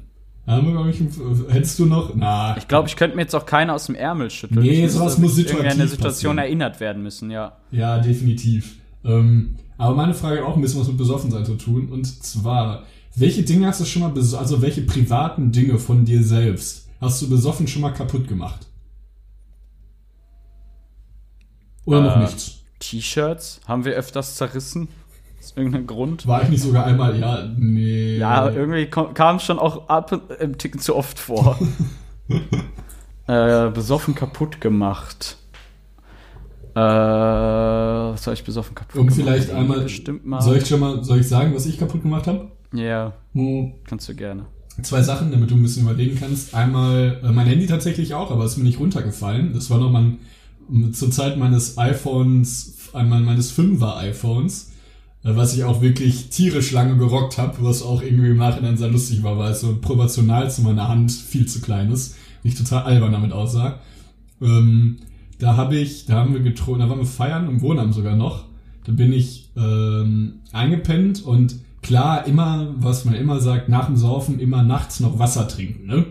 [1.49, 2.13] Hättest du noch?
[2.15, 4.63] Na, Ich glaube, ich könnte mir jetzt auch keiner aus dem Ärmel schütteln.
[4.63, 6.39] Nee, ich sowas muss irgendwie an eine situativ Situation passieren.
[6.39, 7.59] erinnert werden müssen, ja.
[7.71, 8.77] Ja, definitiv.
[9.05, 11.89] Ähm, aber meine Frage hat auch ein bisschen was mit Besoffensein zu tun.
[11.91, 12.85] Und zwar,
[13.17, 17.29] welche Dinge hast du schon mal, also welche privaten Dinge von dir selbst hast du
[17.29, 18.67] besoffen schon mal kaputt gemacht?
[21.85, 22.61] Oder noch Äh, nichts?
[22.79, 24.89] T-Shirts haben wir öfters zerrissen.
[25.41, 26.27] Aus irgendeinem Grund.
[26.29, 28.19] War ich nicht sogar einmal, ja, nee.
[28.19, 31.59] Ja, irgendwie kam es schon auch ab und- im Ticken zu oft vor.
[33.27, 35.39] äh, besoffen kaputt gemacht.
[36.75, 39.21] Äh, was habe ich besoffen kaputt Und gemacht?
[39.21, 40.41] vielleicht einmal, Bestimmt mal.
[40.41, 42.51] soll ich schon mal, soll ich sagen, was ich kaputt gemacht habe?
[42.73, 44.47] Ja, Hm, kannst du gerne.
[44.83, 46.55] Zwei Sachen, damit du ein bisschen überlegen kannst.
[46.55, 49.53] Einmal äh, mein Handy tatsächlich auch, aber es ist mir nicht runtergefallen.
[49.53, 50.13] Das war noch mal
[50.71, 54.71] ein- zur Zeit meines iPhones, einmal meines 5er iPhones,
[55.25, 58.89] äh, was ich auch wirklich tierisch lange gerockt habe, was auch irgendwie im Nachhinein sehr
[58.89, 62.17] lustig war, weil es so proportional zu meiner Hand viel zu klein ist.
[62.43, 63.79] Ich total albern damit aussah.
[64.41, 64.97] Ähm,
[65.43, 68.45] da habe ich, da haben wir getrunken, da waren wir feiern im Wohnheim sogar noch.
[68.85, 74.39] Da bin ich ähm, eingepennt und klar, immer, was man immer sagt, nach dem Saufen
[74.39, 76.07] immer nachts noch Wasser trinken, ne?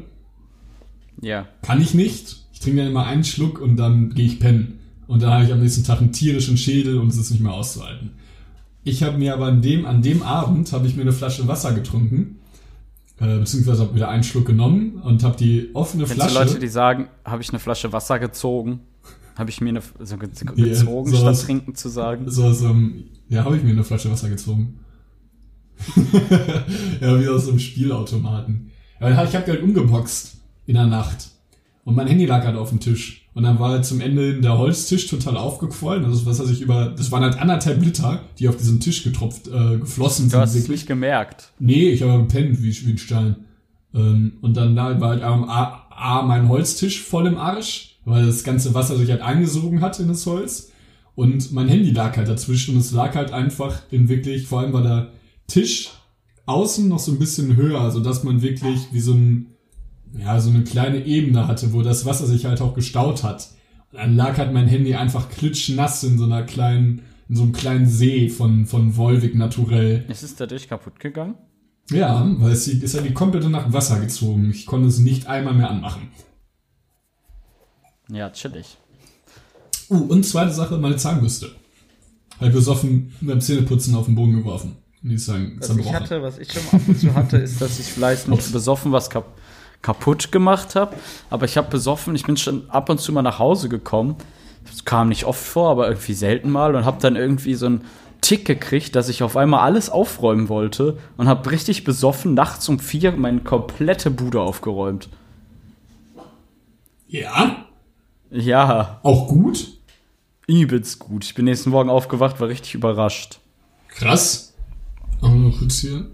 [1.22, 1.48] Ja.
[1.62, 2.46] Kann ich nicht.
[2.52, 4.80] Ich trinke dann immer einen Schluck und dann gehe ich pennen.
[5.08, 7.54] Und dann habe ich am nächsten Tag einen tierischen Schädel und es ist nicht mehr
[7.54, 8.12] auszuhalten.
[8.84, 11.74] Ich habe mir aber an dem, an dem Abend habe ich mir eine Flasche Wasser
[11.74, 12.40] getrunken,
[13.20, 16.46] äh, beziehungsweise habe wieder einen Schluck genommen und habe die offene Kennst du Flasche.
[16.48, 18.82] Leute, die sagen, habe ich eine Flasche Wasser gezogen?
[19.42, 21.40] Habe ich mir eine so ge gezogen, sowas.
[21.40, 22.30] statt trinken zu sagen?
[22.30, 24.80] So aus so einem, ja, habe ich mir eine Flasche Wasser gezogen.
[27.02, 28.70] ja, wie aus so einem Spielautomaten.
[29.00, 31.30] Ja, ich habe halt umgeboxt in der Nacht.
[31.86, 33.28] Und mein Handy lag halt auf dem Tisch.
[33.34, 36.04] Und dann war halt zum Ende der Holztisch total aufgequollen.
[36.04, 39.48] Das ist, was ich über, das waren halt anderthalb Liter, die auf diesen Tisch getropft,
[39.48, 40.40] äh, geflossen Du sind.
[40.40, 41.52] hast es nicht gemerkt.
[41.58, 43.38] Nee, ich habe gepennt wie, wie ein Stein.
[43.96, 48.26] Ähm, und dann da war halt am A, A mein Holztisch voll im Arsch, weil
[48.26, 50.72] das ganze Wasser sich halt eingesogen hat in das Holz.
[51.16, 54.74] Und mein Handy lag halt dazwischen und es lag halt einfach in wirklich, vor allem
[54.74, 55.12] war der
[55.48, 55.92] Tisch
[56.46, 59.48] außen noch so ein bisschen höher, so dass man wirklich wie so ein,
[60.18, 63.50] ja, so eine kleine Ebene hatte, wo das Wasser sich halt auch gestaut hat.
[63.92, 67.52] Und dann lag halt mein Handy einfach klitschnass in so einer kleinen, in so einem
[67.54, 70.06] kleinen See von, von Volvic naturell.
[70.08, 71.36] Ist es dadurch kaputt gegangen?
[71.90, 74.50] Ja, weil es ist ja die komplette Nacht Wasser gezogen.
[74.50, 76.10] Ich konnte es nicht einmal mehr anmachen.
[78.12, 78.78] Ja, chillig.
[79.90, 81.52] Uh, und zweite Sache, meine Zahnbürste.
[82.40, 84.78] Halt besoffen beim Zähneputzen auf den Boden geworfen.
[85.02, 87.62] Die ist dann Was ich hatte, was ich schon mal ab und zu hatte, ist,
[87.62, 89.26] dass ich vielleicht nicht besoffen was kap
[89.82, 90.96] kaputt gemacht habe.
[91.32, 94.16] Aber ich habe besoffen, ich bin schon ab und zu mal nach Hause gekommen.
[94.70, 97.82] Das kam nicht oft vor, aber irgendwie selten mal und habe dann irgendwie so einen
[98.22, 102.78] Tick gekriegt, dass ich auf einmal alles aufräumen wollte und habe richtig besoffen nachts um
[102.78, 105.10] vier meine komplette Bude aufgeräumt.
[107.08, 107.66] Ja,
[108.32, 109.68] Ja, auch gut.
[110.48, 111.24] übelst gut.
[111.26, 113.40] Ich bin nächsten Morgen aufgewacht, war richtig überrascht.
[113.90, 114.54] Krass.
[115.22, 116.06] Aber noch kurz hier.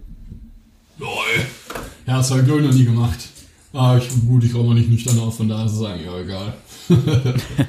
[0.98, 1.08] Lol.
[2.06, 3.18] Ja, das habe ich glaube ich noch nie gemacht.
[3.72, 6.54] Ah, ich, gut, ich räume nicht nüchtern auf, von daher ist es eigentlich ja egal.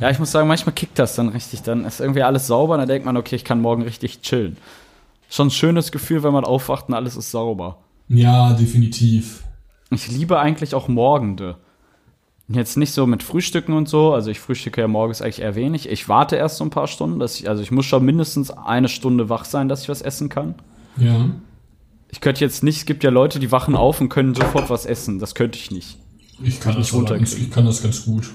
[0.00, 1.60] Ja, ich muss sagen, manchmal kickt das dann richtig.
[1.62, 4.56] Dann ist irgendwie alles sauber und dann denkt man, okay, ich kann morgen richtig chillen.
[5.28, 7.76] Schon ein schönes Gefühl, wenn man aufwacht und alles ist sauber.
[8.08, 9.44] Ja, definitiv.
[9.90, 11.56] Ich liebe eigentlich auch Morgende.
[12.52, 14.12] Jetzt nicht so mit Frühstücken und so.
[14.12, 15.88] Also ich frühstücke ja morgens eigentlich eher wenig.
[15.88, 17.20] Ich warte erst so ein paar Stunden.
[17.20, 20.28] Dass ich, also ich muss schon mindestens eine Stunde wach sein, dass ich was essen
[20.28, 20.56] kann.
[20.96, 21.30] Ja.
[22.08, 24.84] Ich könnte jetzt nicht, es gibt ja Leute, die wachen auf und können sofort was
[24.84, 25.20] essen.
[25.20, 25.96] Das könnte ich nicht.
[26.42, 28.30] Ich kann, das ganz, ich kann das ganz gut.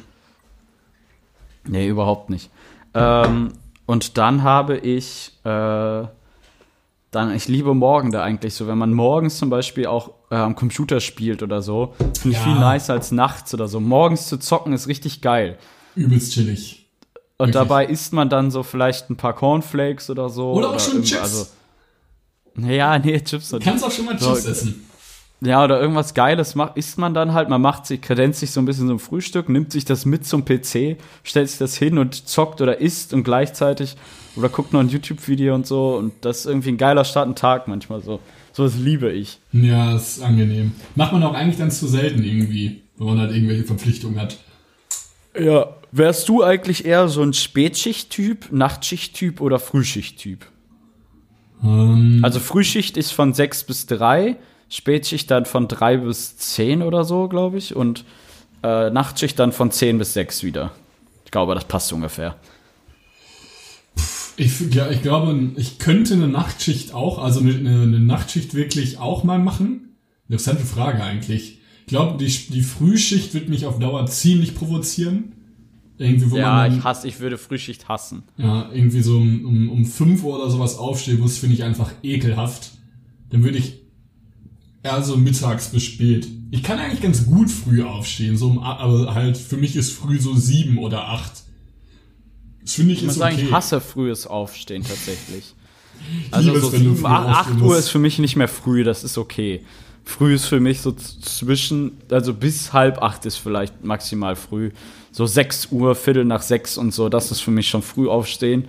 [1.67, 2.49] Nee, überhaupt nicht.
[2.93, 3.51] Ähm,
[3.85, 5.49] und dann habe ich, äh,
[7.11, 10.99] dann, ich liebe Morgende eigentlich so, wenn man morgens zum Beispiel auch äh, am Computer
[10.99, 12.51] spielt oder so, finde ich Ja.
[12.53, 13.79] viel nicer als nachts oder so.
[13.79, 15.57] Morgens zu zocken ist richtig geil.
[15.95, 16.87] Übelst chillig.
[17.37, 17.53] Und Wirklich.
[17.53, 20.51] dabei isst man dann so vielleicht ein paar Cornflakes oder so.
[20.53, 21.21] Oder auch schon Chips.
[21.21, 21.45] Also,
[22.69, 24.81] ja, nee, Chips Du kannst auch schon mal So, Chips essen.
[25.41, 27.49] Ja, oder irgendwas Geiles macht, isst man dann halt.
[27.49, 30.25] Man macht sich, kredenzt sich so ein bisschen so ein Frühstück, nimmt sich das mit
[30.25, 33.97] zum PC, stellt sich das hin und zockt oder isst und gleichzeitig
[34.37, 35.95] oder guckt noch ein YouTube-Video und so.
[35.97, 38.21] Und das ist irgendwie ein geiler Start, ein Tag manchmal so.
[38.55, 39.39] So was liebe ich.
[39.51, 40.71] Ja, ist angenehm.
[40.95, 44.37] Macht man auch eigentlich dann zu selten irgendwie, wenn man halt irgendwelche Verpflichtungen hat.
[45.37, 45.75] Ja.
[45.91, 50.45] Wärst du eigentlich eher so ein Spätschicht-Typ, Nachtschicht-Typ oder Frühschicht-Typ?
[51.63, 54.37] Ähm, Also Frühschicht ist von 6 bis 3,
[54.69, 57.75] Spätschicht dann von 3 bis 10 oder so, glaube ich.
[57.75, 58.05] Und
[58.63, 60.71] äh, Nachtschicht dann von 10 bis 6 wieder.
[61.25, 62.37] Ich glaube, das passt ungefähr.
[64.37, 69.23] Ich, ja, ich glaube, ich könnte eine Nachtschicht auch, also eine, eine, Nachtschicht wirklich auch
[69.23, 69.95] mal machen.
[70.27, 71.59] Interessante Frage eigentlich.
[71.81, 75.33] Ich glaube, die, die Frühschicht wird mich auf Dauer ziemlich provozieren.
[75.97, 78.23] Irgendwie, wo Ja, man dann, ich hasse, ich würde Frühschicht hassen.
[78.37, 81.91] ja, irgendwie so um, um, um 5 Uhr oder sowas aufstehen muss, finde ich einfach
[82.03, 82.71] ekelhaft.
[83.29, 83.75] Dann würde ich
[84.83, 86.27] eher so mittags bis spät.
[86.51, 90.19] Ich kann eigentlich ganz gut früh aufstehen, so um, aber halt für mich ist früh
[90.19, 91.44] so sieben oder acht.
[92.65, 93.45] Das finde ich, Ich muss ist sagen, okay.
[93.45, 95.53] ich hasse frühes Aufstehen tatsächlich.
[96.29, 98.49] Also es, so wenn du 7, früh 8 aufstehen Uhr ist für mich nicht mehr
[98.49, 99.63] früh, das ist okay.
[100.03, 104.71] Früh ist für mich so zwischen, also bis halb acht ist vielleicht maximal früh.
[105.11, 108.65] So 6 Uhr, Viertel nach sechs und so, das ist für mich schon früh aufstehen.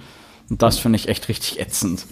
[0.48, 2.06] Und das finde ich echt richtig ätzend.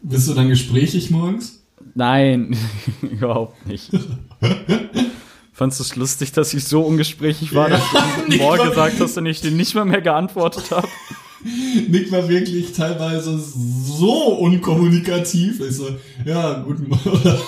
[0.00, 1.64] Bist du dann gesprächig morgens?
[1.94, 2.56] Nein,
[3.02, 3.90] überhaupt nicht.
[5.52, 7.82] Fandest du es lustig, dass ich so ungesprächig war, dass
[8.28, 10.88] du Morgen gesagt hast und ich dir nicht mal mehr geantwortet habe?
[11.88, 15.60] Nick war wirklich teilweise so unkommunikativ.
[15.60, 15.88] Ich so,
[16.24, 17.38] ja, guten Morgen.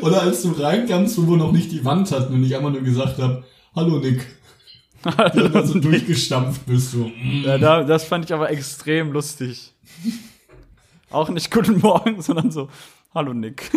[0.00, 2.82] Oder als du reinkamst, wo wir noch nicht die Wand hatten und ich einmal nur
[2.82, 4.26] gesagt habe, hallo Nick.
[5.04, 7.08] Und dann so durchgestampft bist du.
[7.08, 7.42] mm.
[7.44, 9.74] Ja, da, das fand ich aber extrem lustig.
[11.10, 12.70] Auch nicht guten Morgen, sondern so,
[13.14, 13.70] hallo Nick.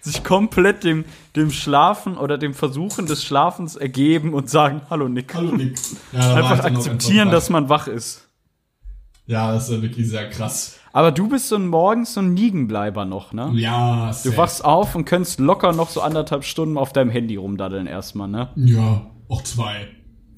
[0.00, 5.34] Sich komplett dem, dem Schlafen oder dem Versuchen des Schlafens ergeben und sagen, hallo Nick.
[5.34, 5.76] Hallo Nick.
[6.12, 8.28] Ja, Einfach dann akzeptieren, dass man wach ist.
[9.26, 10.78] Ja, das ist ja wirklich sehr krass.
[10.92, 13.50] Aber du bist so ein morgens so ein Liegenbleiber noch, ne?
[13.54, 17.86] Ja, Du wachst auf und könntest locker noch so anderthalb Stunden auf deinem Handy rumdaddeln
[17.86, 18.48] erstmal, ne?
[18.56, 19.88] Ja, auch zwei.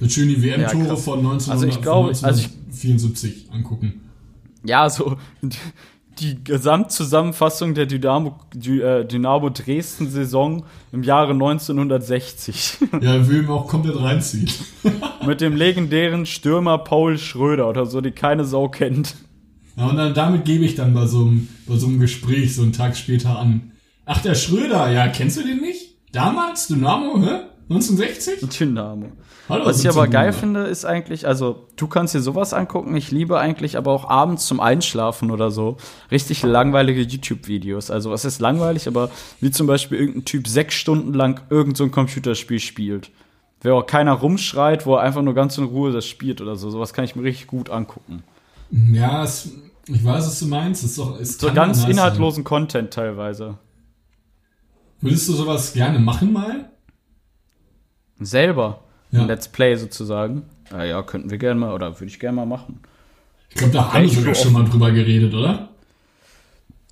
[0.01, 4.11] Das schöne WM-Tore Ja, von 19, Also ich glaube, also ich- 1974 angucken.
[4.65, 5.17] Ja, so
[6.21, 13.67] die Gesamtzusammenfassung der Dynamo, Dy- äh, Dynamo Dresden-Saison im Jahre 1960 Ja, will mir auch
[13.67, 14.51] komplett reinziehen.
[15.27, 19.15] mit dem legendären Stürmer Paul Schröder oder so, die keine Sau kennt.
[19.77, 22.63] Ja, und dann damit gebe ich dann bei so einem, bei so einem Gespräch so
[22.63, 23.73] einen Tag später an.
[24.05, 25.97] Ach, der Schröder, ja, kennst du den nicht?
[26.13, 27.39] Damals, Dynamo, hä?
[27.71, 28.49] 1960?
[28.59, 29.13] Dynamo.
[29.49, 32.97] Hallo, Was ich aber geil finde, ist eigentlich, also du kannst dir sowas angucken.
[32.97, 35.77] Ich liebe eigentlich aber auch abends zum Einschlafen oder so
[36.11, 37.93] richtig langweilige YouTube-Videos.
[37.93, 41.85] Also was ist langweilig, aber wie zum Beispiel irgendein Typ sechs Stunden lang irgend so
[41.85, 43.11] ein Computerspiel spielt.
[43.63, 46.71] Wer auch keiner rumschreit, wo er einfach nur ganz in Ruhe das spielt oder so.
[46.71, 48.25] Sowas kann ich mir richtig gut angucken.
[48.71, 49.49] Ja, es,
[49.87, 50.83] ich weiß, was du meinst.
[50.83, 51.91] Es ist doch, es So ganz nice sein.
[51.93, 53.59] inhaltlosen Content teilweise.
[55.01, 56.70] Würdest du sowas gerne machen mal?
[58.21, 58.83] Selber.
[59.11, 59.23] Ja.
[59.23, 60.43] Ein Let's Play sozusagen.
[60.71, 62.81] Ja, ja, könnten wir gerne mal, oder würde ich gerne mal machen.
[63.49, 65.69] Ich glaube, da haben wir schon mal drüber geredet, oder?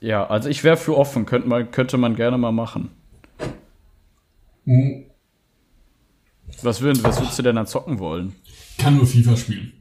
[0.00, 2.90] Ja, also ich wäre für offen, könnte man, könnte man gerne mal machen.
[4.64, 5.04] Hm,
[6.62, 8.34] Was, würd, was würdest du denn dann zocken wollen?
[8.78, 9.72] Kann nur FIFA spielen.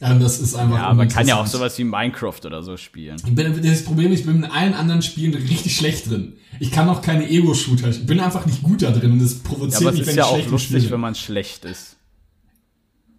[0.00, 0.76] Ja, das ist einfach.
[0.76, 3.16] Ja, man kann ja auch sowas wie Minecraft oder so spielen.
[3.26, 6.34] Ich bin, das Problem ist, ich bin in allen anderen Spielen richtig schlecht drin.
[6.60, 7.88] Ich kann auch keine Ego-Shooter.
[7.88, 10.06] Ich bin einfach nicht gut da drin und das Ja, provoziert aber es mich, ist
[10.08, 10.90] wenn ja ich auch schlecht lustig, spiele.
[10.90, 11.96] wenn man schlecht ist.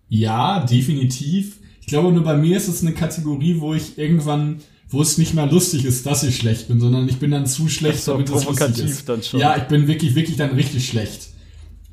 [0.09, 1.57] Ja, definitiv.
[1.81, 4.57] Ich glaube, nur bei mir ist es eine Kategorie, wo ich irgendwann,
[4.89, 7.67] wo es nicht mehr lustig ist, dass ich schlecht bin, sondern ich bin dann zu
[7.69, 9.09] schlecht, so, damit es lustig ist.
[9.09, 9.39] dann schon.
[9.39, 11.29] Ja, ich bin wirklich, wirklich dann richtig schlecht.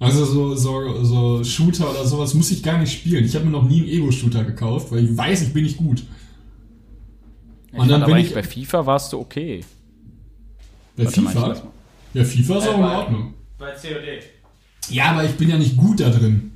[0.01, 3.25] Also so, so, so Shooter oder sowas muss ich gar nicht spielen.
[3.25, 6.03] Ich habe mir noch nie einen Ego-Shooter gekauft, weil ich weiß, ich bin nicht gut.
[7.73, 9.65] Ich Und dann bin ich bei FIFA warst du okay.
[10.97, 11.63] bei Warte FIFA.
[12.13, 13.35] Ja, FIFA ist auch in Ordnung.
[13.59, 14.25] Bei COD.
[14.91, 16.53] Ja, aber ich bin ja nicht gut da drin.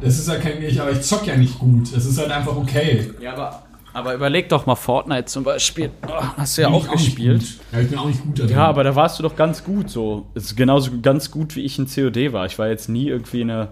[0.00, 1.94] Das ist ja kein, ich, aber ich zock ja nicht gut.
[1.94, 3.10] Das ist halt einfach okay.
[3.20, 5.90] Ja, aber, aber überleg doch mal Fortnite zum Beispiel.
[6.08, 7.42] Oh, hast du ja Bin auch nicht gespielt.
[7.72, 8.52] Ja, ich bin auch nicht gut da drin.
[8.56, 10.26] Ja, aber da warst du doch ganz gut so.
[10.34, 12.46] Ist genauso ganz gut, wie ich in COD war.
[12.46, 13.68] Ich war jetzt nie irgendwie eine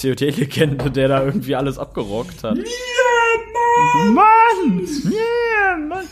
[0.00, 2.58] COD-Legende, der da irgendwie alles abgerockt hat.
[4.14, 4.86] Mann!
[5.04, 6.04] Yeah, Mann!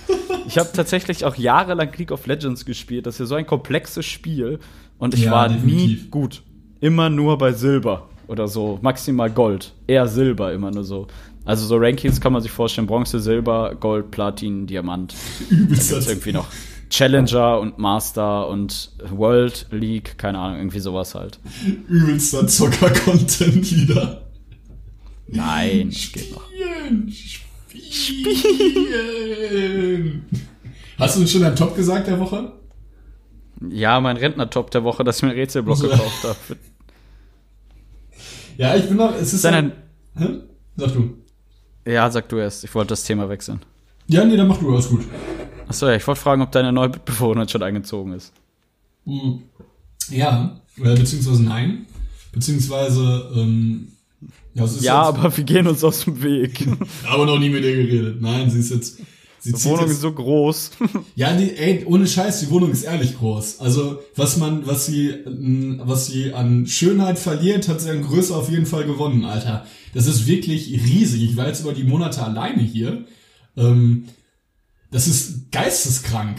[0.47, 3.07] Ich habe tatsächlich auch jahrelang League of Legends gespielt.
[3.07, 4.59] Das ist ja so ein komplexes Spiel.
[4.99, 6.03] Und ich Ja, war definitiv.
[6.05, 6.43] nie gut.
[6.81, 8.09] Immer nur bei Silber.
[8.27, 9.73] oder so, maximal Gold.
[9.87, 11.07] Eher Silber immer nur so.
[11.49, 15.15] Also so Rankings kann man sich vorstellen, Bronze, Silber, Gold, Platin, Diamant.
[15.49, 16.07] Übelst Gibt's das.
[16.09, 16.47] irgendwie noch
[16.91, 21.39] Challenger und Master und World League, keine Ahnung, irgendwie sowas halt.
[21.89, 24.27] Übelster Zocker-Content wieder.
[25.29, 26.43] Nein, das geht noch.
[26.51, 27.13] Spielen.
[28.99, 30.25] Spielen.
[30.99, 32.53] Hast du uns schon deinen Top gesagt der Woche?
[33.71, 36.37] Ja, mein Rentner-Top der Woche, dass ich mir einen Rätselblock Also- gekauft habe.
[38.59, 39.71] Ja, ich bin noch, es ist Sondern,
[40.17, 40.41] Hä?
[40.77, 41.15] Sag du.
[41.93, 43.61] Ja, sag du erst, ich wollte das Thema wechseln.
[44.07, 45.05] Ja, nee, dann mach du, alles gut.
[45.69, 48.33] Achso, ja, ich wollte fragen, ob deine neue Mitbewohnerin schon eingezogen ist.
[49.05, 49.43] Hm.
[50.11, 51.87] Ja, äh, beziehungsweise nein.
[52.33, 53.89] Beziehungsweise, ähm,
[54.55, 56.67] ja, Ja, aber wir gehen uns aus dem Weg.
[57.09, 58.21] aber noch nie mit ihr geredet.
[58.21, 59.01] Nein, sie ist jetzt,
[59.41, 60.71] sie Die Wohnung ist so groß.
[61.17, 63.61] Ja, die, ey, ohne Scheiß, die Wohnung ist ehrlich groß.
[63.61, 68.51] Also, was man, was sie, was sie an Schönheit verliert, hat sie an Größe auf
[68.51, 69.67] jeden Fall gewonnen, Alter.
[69.95, 71.23] Das ist wirklich riesig.
[71.23, 73.05] Ich war jetzt über die Monate alleine hier.
[73.57, 74.05] Ähm,
[74.91, 76.39] das ist geisteskrank.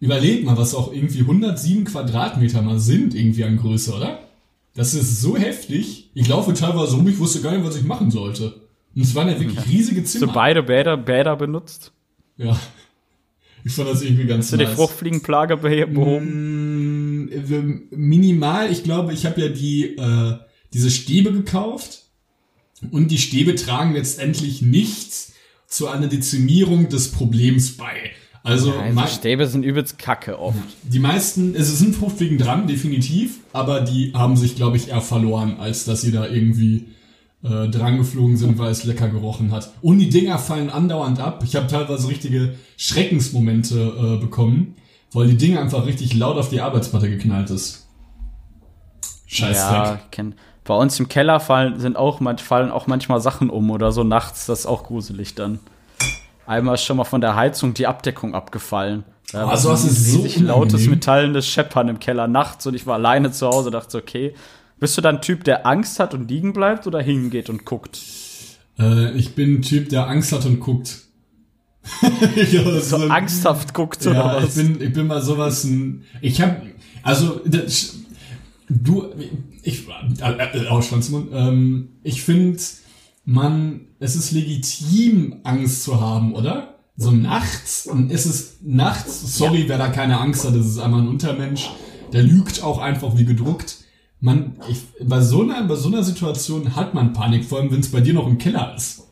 [0.00, 4.20] Überleg mal, was auch irgendwie 107 Quadratmeter mal sind, irgendwie an Größe, oder?
[4.74, 6.10] Das ist so heftig.
[6.14, 8.68] Ich laufe teilweise rum, ich wusste gar nicht, was ich machen sollte.
[8.94, 10.32] Und es waren ja wirklich riesige Hast du Zimmer.
[10.32, 11.92] beide Bäder, Bäder benutzt?
[12.38, 12.58] Ja.
[13.64, 14.74] Ich fand das irgendwie ganz Hast du die nice.
[14.76, 17.24] Fruchtfliegenplage beh- behoben?
[17.24, 20.36] Mm, äh, Minimal, ich glaube, ich habe ja die äh,
[20.72, 22.04] diese Stäbe gekauft
[22.90, 25.32] und die Stäbe tragen letztendlich nichts
[25.66, 28.12] zu einer Dezimierung des Problems bei.
[28.44, 30.56] Also Ja, also Stäbe sind übelst kacke oft.
[30.84, 35.56] die meisten, es sind Fruchtfliegen dran, definitiv, aber die haben sich, glaube ich, eher verloren,
[35.58, 36.86] als dass sie da irgendwie
[37.42, 39.72] äh, dran geflogen sind, weil es lecker gerochen hat.
[39.80, 41.42] Und die Dinger fallen andauernd ab.
[41.44, 44.74] Ich habe teilweise richtige Schreckensmomente äh, bekommen,
[45.12, 47.86] weil die Dinger einfach richtig laut auf die Arbeitsplatte geknallt ist.
[49.26, 50.34] Scheiß Ja, kenn.
[50.64, 54.46] Bei uns im Keller fallen, sind auch, fallen auch manchmal Sachen um oder so nachts.
[54.46, 55.60] Das ist auch gruselig dann.
[56.46, 59.04] Einmal ist schon mal von der Heizung die Abdeckung abgefallen.
[59.32, 62.74] Da Oh, war sowas ein ist so riesig lautes, metallenes Scheppern im Keller nachts und
[62.74, 64.34] ich war alleine zu Hause, dachte so, okay.
[64.80, 68.00] Bist du dann ein Typ, der Angst hat und liegen bleibt oder hingeht und guckt?
[68.78, 70.98] Äh, ich bin ein Typ, der Angst hat und guckt.
[72.36, 74.54] ich ist So so angsthaft guckt oder Ja, ich was?
[74.56, 76.62] bin, ich bin mal sowas ein, ich hab,
[77.02, 77.96] also, das,
[78.68, 79.06] du,
[79.62, 79.86] ich,
[80.20, 82.58] äh, äh, Ausschwanzmund, ähm, ich finde,
[83.24, 86.74] man, es ist legitim, Angst zu haben, oder?
[86.96, 91.00] So nachts, und es ist nachts, sorry, wer da keine Angst hat, das ist einmal
[91.02, 91.70] ein Untermensch,
[92.12, 93.77] der lügt auch einfach wie gedruckt.
[94.20, 97.80] Man, ich, bei so einer, bei so einer Situation hat man Panik, vor allem wenn
[97.80, 99.04] es bei dir noch im Keller ist.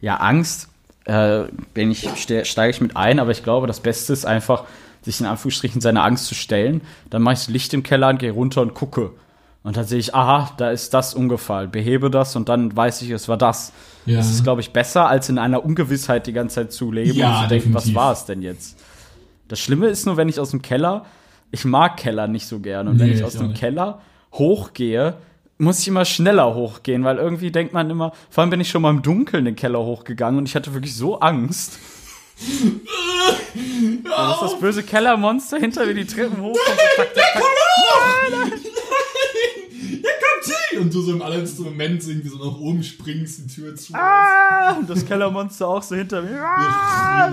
[0.00, 0.68] Ja, Angst,
[1.04, 4.64] äh, bin ich, ste- steige ich mit ein, aber ich glaube, das Beste ist einfach,
[5.02, 6.80] sich in Anführungsstrichen seine Angst zu stellen.
[7.10, 9.12] Dann mache ich das Licht im Keller an, gehe runter und gucke.
[9.64, 11.70] Und dann sehe ich, aha, da ist das umgefallen.
[11.70, 13.72] Behebe das und dann weiß ich, es war das.
[14.06, 14.16] Ja.
[14.16, 17.28] Das ist, glaube ich, besser, als in einer Ungewissheit die ganze Zeit zu leben Ja,
[17.28, 17.74] und zu denken, definitiv.
[17.74, 18.76] was war es denn jetzt?
[19.46, 21.04] Das Schlimme ist nur, wenn ich aus dem Keller,
[21.52, 22.90] ich mag Keller nicht so gerne.
[22.90, 23.54] Und wenn Nee, ich ich aus dem.
[23.54, 24.00] Keller
[24.32, 25.14] hochgehe,
[25.58, 28.82] muss ich immer schneller hochgehen, weil irgendwie denkt man immer, vor allem bin ich schon
[28.82, 31.78] mal im Dunkeln den Keller hochgegangen und ich hatte wirklich so Angst.
[34.04, 36.56] Da ist das böse Kellermonster hinter mir die Treppen hoch.
[36.64, 37.14] zack, zack, zack.
[37.14, 38.72] Der kommt hin!
[40.80, 43.94] Und du so im allerletzten Moment irgendwie so nach oben springst, die Tür zu.
[43.94, 46.40] Ah, und das Kellermonster auch so hinter mir.
[46.42, 47.32] Ah.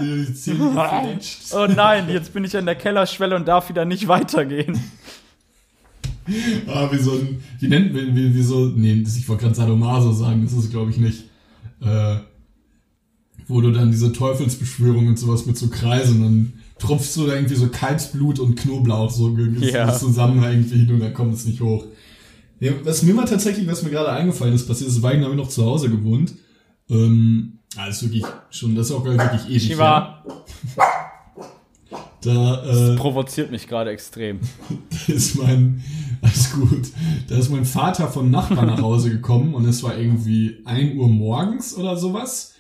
[1.54, 4.80] Oh nein, jetzt bin ich an der Kellerschwelle und darf wieder nicht weitergehen.
[6.68, 9.56] Ah, wie so ein, wie nennt man, wie, wie so, nee, das, ich wollte gerade
[9.56, 11.24] Sadomaso sagen, das ist glaube ich nicht.
[11.82, 12.18] Äh,
[13.48, 17.56] wo du dann diese Teufelsbeschwörung und sowas mit so Kreisen, dann tropfst du da irgendwie
[17.56, 19.92] so Kalbsblut und Knoblauch so Ja.
[19.92, 21.86] zusammen irgendwie hin und dann kommt es nicht hoch.
[22.60, 25.40] Ja, was mir mal tatsächlich, was mir gerade eingefallen ist, passiert ist, Weiden habe ich
[25.40, 26.34] noch zu Hause gewohnt.
[26.90, 29.64] Ähm, ist wirklich schon, das ist auch wirklich ewig.
[29.64, 30.24] Shiva.
[30.76, 30.86] her.
[32.22, 34.40] Da, äh, Provoziert mich gerade extrem.
[35.08, 35.82] ist mein,
[36.22, 36.90] alles gut,
[37.30, 41.08] da ist mein Vater vom Nachbarn nach Hause gekommen und es war irgendwie 1 Uhr
[41.08, 42.56] morgens oder sowas.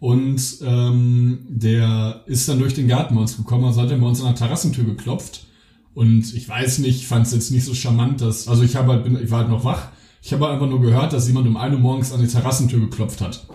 [0.00, 4.06] Und ähm, der ist dann durch den Garten bei uns gekommen, also hat er bei
[4.06, 5.46] uns an der Terrassentür geklopft.
[5.94, 9.04] Und ich weiß nicht, fand es jetzt nicht so charmant, dass, also ich habe halt,
[9.04, 9.88] bin, ich war halt noch wach,
[10.22, 13.20] ich habe einfach nur gehört, dass jemand um 1 Uhr morgens an die Terrassentür geklopft
[13.20, 13.46] hat.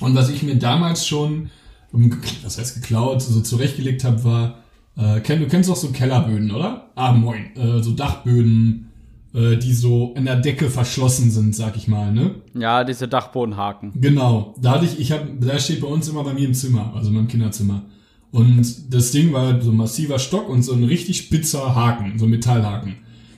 [0.00, 1.50] Und was ich mir damals schon,
[1.94, 4.58] ähm, was heißt geklaut, so zurechtgelegt habe, war,
[4.96, 6.90] äh, kenn, du kennst doch so Kellerböden, oder?
[6.94, 7.56] Ah, moin.
[7.56, 8.90] Äh, so Dachböden,
[9.34, 12.34] äh, die so in der Decke verschlossen sind, sag ich mal, ne?
[12.54, 13.92] Ja, diese Dachbodenhaken.
[14.00, 14.54] Genau.
[14.60, 17.08] Da hatte ich, ich hab, da steht bei uns immer bei mir im Zimmer, also
[17.08, 17.84] in meinem Kinderzimmer.
[18.32, 22.24] Und das Ding war so ein massiver Stock und so ein richtig spitzer Haken, so
[22.24, 22.96] ein Metallhaken.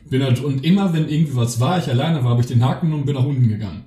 [0.09, 2.93] Bin halt, und immer, wenn irgendwie was war, ich alleine war, habe ich den Haken
[2.93, 3.85] und bin nach unten gegangen.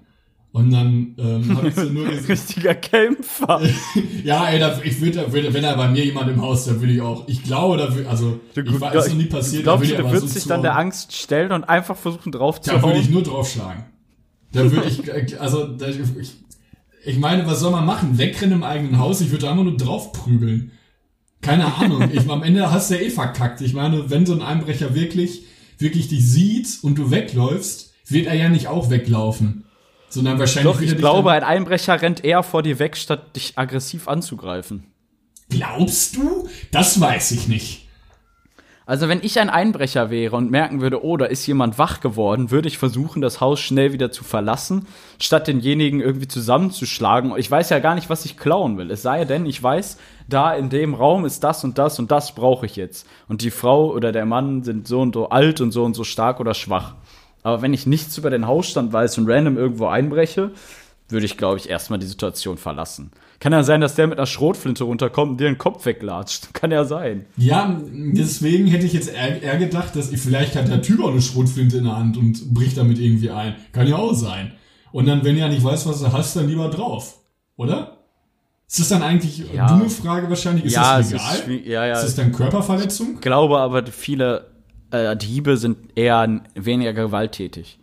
[0.52, 2.26] Und dann ähm, habe ich so nur gesehen.
[2.26, 3.62] Richtiger Kämpfer.
[4.24, 6.94] ja, ey, da, ich würde, würd, wenn da bei mir jemand im Haus, da würde
[6.94, 9.84] ich auch, ich glaube, da würde, also, Du, ich weiß, ist noch nie passiert, glaubst
[9.84, 10.78] da würde ich wird aber so sich dann der.
[10.78, 13.86] Angst stellen und einfach versuchen drauf zu Da würde ich nur draufschlagen.
[14.52, 16.00] Da würde ich, also, da, ich,
[17.06, 18.18] ich meine, was soll man machen?
[18.18, 19.22] Wegrennen im eigenen Haus?
[19.22, 20.72] Ich würde einfach nur draufprügeln.
[21.42, 22.10] Keine Ahnung.
[22.12, 23.62] Ich, am Ende hast du ja eh verkackt.
[23.62, 25.44] Ich meine, wenn so ein Einbrecher wirklich,
[25.78, 29.66] wirklich dich sieht und du wegläufst, wird er ja nicht auch weglaufen.
[30.10, 33.36] Sondern wahrscheinlich Doch, wird er ich glaube, ein Einbrecher rennt eher vor dir weg, statt
[33.36, 34.86] dich aggressiv anzugreifen.
[35.50, 36.48] Glaubst du?
[36.72, 37.87] Das weiß ich nicht.
[38.88, 42.52] Also wenn ich ein Einbrecher wäre und merken würde, oh, da ist jemand wach geworden,
[42.52, 44.88] würde ich versuchen, das Haus schnell wieder zu verlassen,
[45.20, 47.34] statt denjenigen irgendwie zusammenzuschlagen.
[47.36, 48.90] Ich weiß ja gar nicht, was ich klauen will.
[48.90, 49.98] Es sei denn, ich weiß,
[50.30, 53.06] da in dem Raum ist das und das und das brauche ich jetzt.
[53.28, 56.06] Und die Frau oder der Mann sind so und so alt und so und so
[56.06, 56.96] stark oder schwach.
[57.44, 60.52] Aber wenn ich nichts über den Hausstand weiß und random irgendwo einbreche,
[61.10, 63.12] würde ich, glaube ich, erstmal die Situation verlassen.
[63.40, 66.50] Kann ja sein, dass der mit einer Schrotflinte runterkommt und dir den Kopf weglatscht.
[66.54, 67.26] Kann ja sein.
[67.38, 71.12] Ja, deswegen hätte ich jetzt eher, eher gedacht, dass ich, vielleicht hat der Typ auch
[71.12, 73.56] eine Schrotflinte in der Hand und bricht damit irgendwie ein.
[73.74, 74.54] Kann ja auch sein.
[74.92, 77.20] Und dann, wenn er nicht weiß, was du hast, dann lieber drauf.
[77.58, 77.98] Oder?
[78.68, 79.68] Ist das dann eigentlich Ja.
[79.68, 80.66] dumme Frage wahrscheinlich?
[80.66, 81.36] Ist ja, das legal?
[81.36, 81.66] ist.
[81.68, 81.94] Ja, ja.
[81.94, 83.16] Ist das dann Körperverletzung?
[83.16, 84.48] Ich glaube aber, viele
[84.92, 87.80] äh, Diebe sind eher weniger gewalttätig.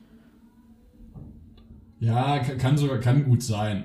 [2.00, 3.84] Ja, kann, kann sogar, kann gut sein.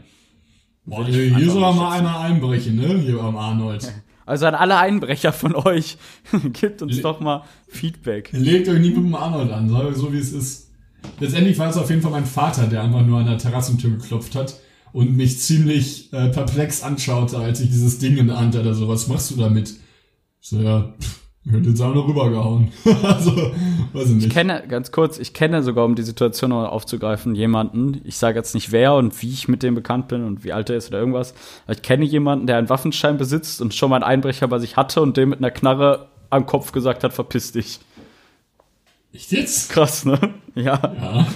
[0.89, 2.97] Boah, hier einfach soll mal einer einbrechen, ne?
[2.99, 3.91] Hier am Arnold.
[4.25, 5.97] Also an alle Einbrecher von euch,
[6.53, 8.29] gebt uns Le- doch mal Feedback.
[8.31, 10.69] Legt euch nie mit dem Arnold an, so, so wie es ist.
[11.19, 14.35] Letztendlich war es auf jeden Fall mein Vater, der einfach nur an der Terrassentür geklopft
[14.35, 14.59] hat
[14.93, 18.75] und mich ziemlich äh, perplex anschaute, als ich dieses Ding in der Hand hatte.
[18.75, 19.69] So, was machst du damit?
[20.41, 21.21] Ich so, ja, pff,
[21.51, 22.69] hätte jetzt auch noch rübergehauen.
[23.03, 23.35] also,
[23.93, 24.31] weiß ich Ich nicht.
[24.31, 28.53] kenne, ganz kurz, ich kenne sogar, um die Situation noch aufzugreifen, jemanden, ich sage jetzt
[28.53, 30.99] nicht wer und wie ich mit dem bekannt bin und wie alt er ist oder
[30.99, 31.33] irgendwas,
[31.65, 34.77] aber ich kenne jemanden, der einen Waffenschein besitzt und schon mal einen Einbrecher bei sich
[34.77, 37.79] hatte und dem mit einer Knarre am Kopf gesagt hat, verpiss dich.
[39.13, 39.71] Echt jetzt?
[39.71, 40.19] Krass, ne?
[40.55, 40.79] Ja.
[41.01, 41.27] Ja.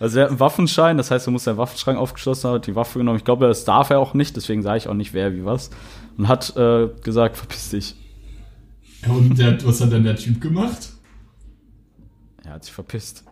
[0.00, 2.74] Also er hat einen Waffenschein, das heißt, er muss seinen Waffenschrank aufgeschlossen haben, hat die
[2.74, 3.18] Waffe genommen.
[3.18, 5.70] Ich glaube, das darf er auch nicht, deswegen sage ich auch nicht, wer wie was.
[6.16, 7.94] Und hat äh, gesagt, verpiss dich.
[9.08, 10.90] Und der, was hat denn der Typ gemacht?
[12.44, 13.24] Er hat sich verpisst.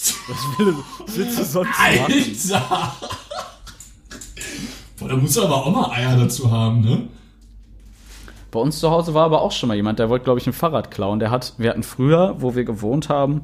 [0.28, 0.74] Was, will,
[1.06, 2.12] willst du sonst machen?
[2.12, 2.94] Alter!
[4.98, 7.08] Boah, da muss er aber auch mal Eier dazu haben, ne?
[8.50, 10.52] Bei uns zu Hause war aber auch schon mal jemand, der wollte, glaube ich, ein
[10.52, 11.20] Fahrrad klauen.
[11.20, 13.42] Der hat, wir hatten früher, wo wir gewohnt haben,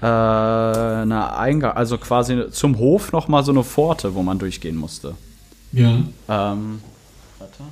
[0.00, 4.76] äh, eine Eingang, also quasi zum Hof noch mal so eine Pforte, wo man durchgehen
[4.76, 5.14] musste.
[5.72, 5.88] Ja.
[6.28, 6.80] Ähm,
[7.38, 7.62] warte.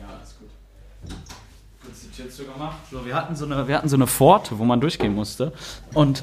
[0.00, 0.48] Ja, alles gut.
[2.42, 2.78] Tür zugemacht.
[2.90, 5.52] So, wir hatten so eine, wir hatten so eine Pforte, wo man durchgehen musste.
[5.94, 6.22] Und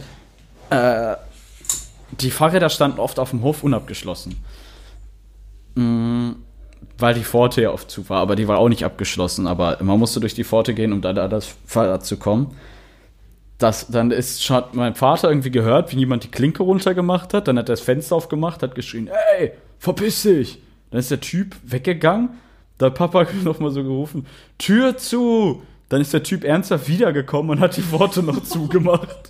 [0.69, 1.15] äh,
[2.11, 4.35] die Fahrräder standen oft auf dem Hof unabgeschlossen.
[5.75, 6.31] Mm,
[6.97, 9.47] weil die Pforte ja oft zu war, aber die war auch nicht abgeschlossen.
[9.47, 12.55] Aber man musste durch die Pforte gehen, um da, da das Fahrrad zu kommen.
[13.57, 17.47] Das, dann ist hat mein Vater irgendwie gehört, wie jemand die Klinke runtergemacht hat.
[17.47, 20.61] Dann hat er das Fenster aufgemacht, hat geschrien, ey, verpiss dich.
[20.91, 22.29] Dann ist der Typ weggegangen.
[22.77, 24.25] Da hat Papa noch mal so gerufen,
[24.57, 25.61] Tür zu.
[25.89, 29.29] Dann ist der Typ ernsthaft wiedergekommen und hat die Worte noch zugemacht.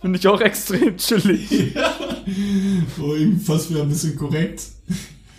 [0.00, 1.76] Finde ich auch extrem chillig.
[3.02, 4.62] Oh, irgendwie fast wieder ein bisschen korrekt.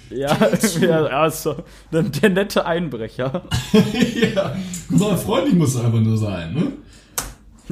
[0.09, 0.37] Ja,
[0.81, 3.43] ja also, der, der nette Einbrecher.
[4.35, 4.55] ja.
[4.89, 6.73] Guck mal, freundlich muss einfach nur sein, ne?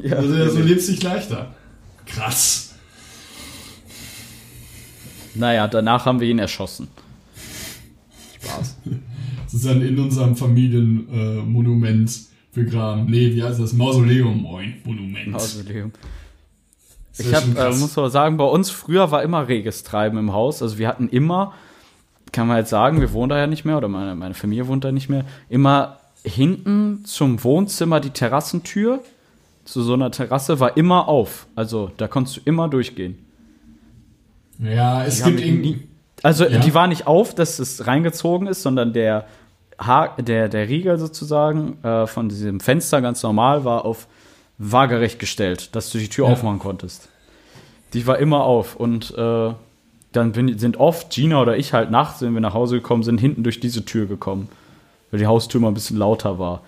[0.02, 1.54] Ja, Also, ja, so lebt sich leichter.
[2.06, 2.74] Krass.
[5.36, 6.88] naja, danach haben wir ihn erschossen.
[8.42, 8.78] Spaß.
[9.52, 13.06] Das ist dann in unserem Familienmonument äh, begraben.
[13.10, 13.74] Nee, wie heißt das?
[13.74, 14.76] Mausoleum, moin.
[14.86, 15.28] Monument.
[15.28, 15.92] Mausoleum.
[17.18, 20.62] Ich hab, äh, muss aber sagen, bei uns früher war immer reges Treiben im Haus.
[20.62, 21.54] Also wir hatten immer,
[22.32, 24.84] kann man jetzt sagen, wir wohnen da ja nicht mehr oder meine, meine Familie wohnt
[24.86, 29.02] da nicht mehr, immer hinten zum Wohnzimmer die Terrassentür
[29.66, 31.48] zu so einer Terrasse war immer auf.
[31.56, 33.18] Also da konntest du immer durchgehen.
[34.60, 35.88] ja, es Die gibt irgendwie.
[36.24, 36.60] Also Ja.
[36.60, 39.26] die war nicht auf, dass es reingezogen ist, sondern der,
[39.86, 44.08] ha der, der Riegel sozusagen äh, von diesem Fenster ganz normal war auf
[44.58, 46.34] waagerecht gestellt, dass du die Tür Ja.
[46.34, 47.10] aufmachen konntest.
[47.94, 49.54] Die war immer auf und äh,
[50.12, 53.18] dann bin, sind oft Gina oder ich halt nachts, wenn wir nach Hause gekommen sind,
[53.20, 54.50] hinten durch diese Tür gekommen,
[55.10, 56.62] weil die Haustür mal ein bisschen lauter war.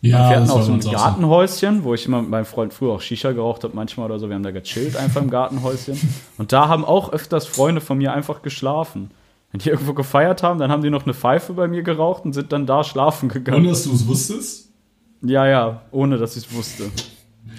[0.00, 0.80] Ja, wir hatten auch so ein.
[0.80, 4.28] Gartenhäuschen, wo ich immer mit meinem Freund früher auch Shisha geraucht habe, manchmal oder so.
[4.28, 5.98] Wir haben da gechillt einfach im Gartenhäuschen.
[6.36, 9.10] Und da haben auch öfters Freunde von mir einfach geschlafen.
[9.54, 12.32] Wenn die irgendwo gefeiert haben, dann haben die noch eine Pfeife bei mir geraucht und
[12.32, 13.62] sind dann da schlafen gegangen.
[13.68, 14.72] dass du es wusstest?
[15.22, 16.90] Ja, ja, ohne dass ich es wusste.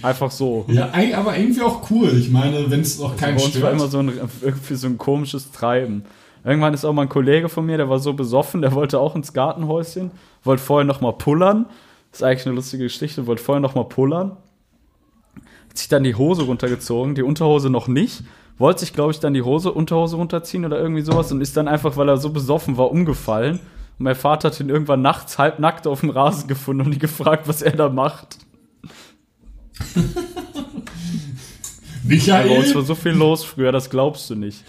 [0.02, 0.66] Einfach so.
[0.68, 2.14] Ja, aber irgendwie auch cool.
[2.20, 3.74] Ich meine, wenn es auch keinen Bei uns war stört.
[3.76, 6.04] immer so ein, irgendwie so ein komisches Treiben.
[6.44, 9.16] Irgendwann ist auch mal ein Kollege von mir, der war so besoffen, der wollte auch
[9.16, 10.12] ins Gartenhäuschen,
[10.44, 11.66] wollte vorher noch mal pullern.
[12.12, 14.36] Das ist eigentlich eine lustige Geschichte, wollte vorher noch mal pullern.
[15.70, 18.26] Hat sich dann die Hose runtergezogen, die Unterhose noch nicht.
[18.58, 21.68] Wollte sich, glaube ich, dann die Hose, Unterhose runterziehen oder irgendwie sowas und ist dann
[21.68, 23.60] einfach, weil er so besoffen war, umgefallen.
[23.98, 27.48] Und mein Vater hat ihn irgendwann nachts halbnackt auf dem Rasen gefunden und ihn gefragt,
[27.48, 28.38] was er da macht.
[32.08, 32.84] Bei uns war Michael?
[32.84, 34.64] so viel los früher, das glaubst du nicht.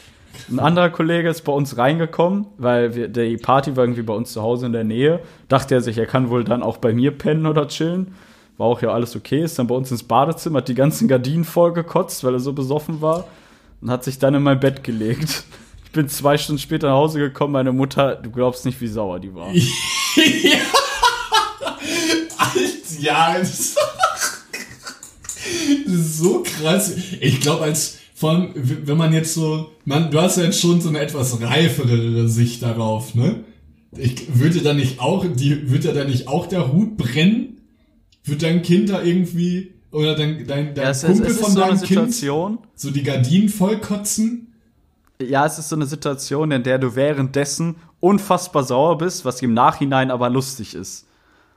[0.51, 4.32] Ein anderer Kollege ist bei uns reingekommen, weil wir, die Party war irgendwie bei uns
[4.32, 5.20] zu Hause in der Nähe.
[5.49, 8.14] Dachte er sich, er kann wohl dann auch bei mir pennen oder chillen.
[8.57, 9.43] War auch ja alles okay.
[9.43, 13.01] Ist dann bei uns ins Badezimmer, hat die ganzen Gardinen vollgekotzt, weil er so besoffen
[13.03, 13.24] war.
[13.87, 15.45] Und hat sich dann in mein Bett gelegt.
[15.84, 19.20] Ich bin zwei Stunden später nach Hause gekommen, meine Mutter, du glaubst nicht, wie sauer
[19.20, 19.55] die war.
[19.55, 20.59] ja.
[22.37, 23.37] Alt, ja.
[25.87, 26.95] So krass.
[27.20, 30.89] Ich glaube, als von, wenn man jetzt so, man, du hast ja jetzt schon so
[30.89, 33.45] eine etwas reifere Sicht darauf, ne?
[33.97, 37.59] Ich würde da nicht auch, die, würde da nicht auch der Hut brennen?
[38.24, 41.40] Wird dein Kind da irgendwie, oder dein, dein, dein Ja, es, ist- Kumpel es ist
[41.40, 42.59] von so eine deinem Kind Situation.
[42.74, 44.53] so die Gardinen vollkotzen?
[45.20, 49.55] Ja, es ist so eine Situation, in der du währenddessen unfassbar sauer bist, was im
[49.55, 51.07] Nachhinein aber lustig ist.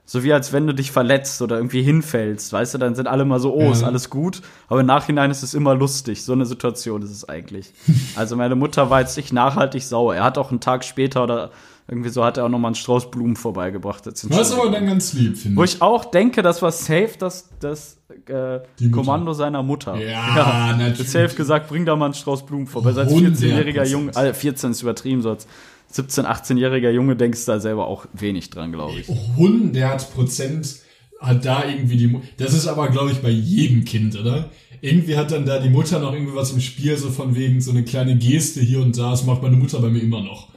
[0.06, 3.26] So wie als wenn du dich verletzt oder irgendwie hinfällst, weißt du, dann sind alle
[3.26, 3.72] mal so, oh, Ja.
[3.72, 6.24] ist alles gut, aber im Nachhinein ist es immer lustig.
[6.24, 7.72] So eine Situation ist es eigentlich.
[8.16, 10.16] Also meine Mutter war jetzt nicht nachhaltig sauer.
[10.16, 11.52] Er hat auch einen Tag später oder
[11.90, 14.06] irgendwie so hat er auch noch mal einen Strauß Blumen vorbeigebracht.
[14.52, 15.76] ist aber dann ganz lieb, finde Wo ich.
[15.76, 18.92] ich auch denke, das war safe das, das äh, Mutter.
[18.92, 19.96] Kommando seiner Mutter.
[20.00, 21.00] Ja, natürlich.
[21.00, 22.94] Hat safe gesagt, bring da mal einen Strauß Blumen vorbei.
[22.96, 25.48] Als 14-jähriger Junge, äh, 14 ist übertrieben, so als
[25.94, 29.10] 17-, 18-jähriger Junge denkst du da selber auch wenig dran, glaube ich.
[29.10, 30.76] 100 Prozent
[31.20, 34.50] hat da irgendwie die, Mu- das ist aber glaube ich bei jedem Kind, oder?
[34.82, 37.72] Irgendwie hat dann da die Mutter noch irgendwie was im Spiel, so von wegen so
[37.72, 40.48] eine kleine Geste hier und da, das macht meine Mutter bei mir immer noch.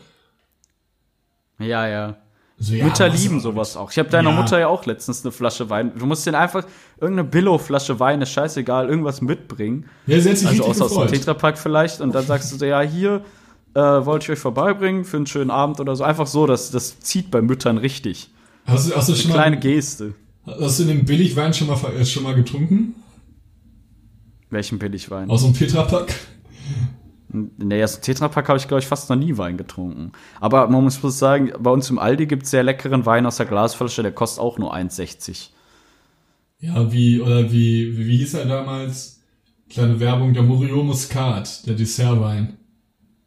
[1.63, 2.17] Ja, ja.
[2.59, 3.91] So, ja, Mütter lieben sowas auch.
[3.91, 4.37] Ich habe deiner Ja.
[4.37, 5.93] Mutter ja auch letztens eine Flasche Wein.
[5.99, 6.65] Du musst dir einfach
[7.01, 9.87] irgendeine Billo-Flasche Wein, ist scheißegal, irgendwas mitbringen.
[10.07, 11.09] Ja, sie hat sich Also außer aus dem.
[11.09, 12.01] Tetrapack vielleicht.
[12.01, 13.23] Und dann sagst du so, ja, hier
[13.75, 16.05] äh, wollte ich euch vorbeibringen für einen schönen Abend oder so.
[16.05, 18.31] Einfach so, das, das zieht bei Müttern richtig.
[18.67, 20.15] Hast du, hast du schon Eine kleine mal, Geste.
[20.47, 22.95] hast du den Billigwein schon mal, äh, schon mal getrunken?
[24.51, 25.31] Welchen Billigwein?
[25.31, 26.15] Aus dem Tetrapack?
[27.33, 30.13] Nee, aus dem Tetrapack habe ich, glaube ich, fast noch nie Wein getrunken.
[30.41, 33.37] Aber man muss bloß sagen, bei uns im Aldi gibt es sehr leckeren Wein aus
[33.37, 35.49] der Glasflasche, der kostet auch nur 1,60.
[36.61, 39.21] Ja, wie, oder wie, wie, wie hieß er damals?
[39.69, 42.59] Kleine Werbung, der Murillo Muscat, der Dessertwein.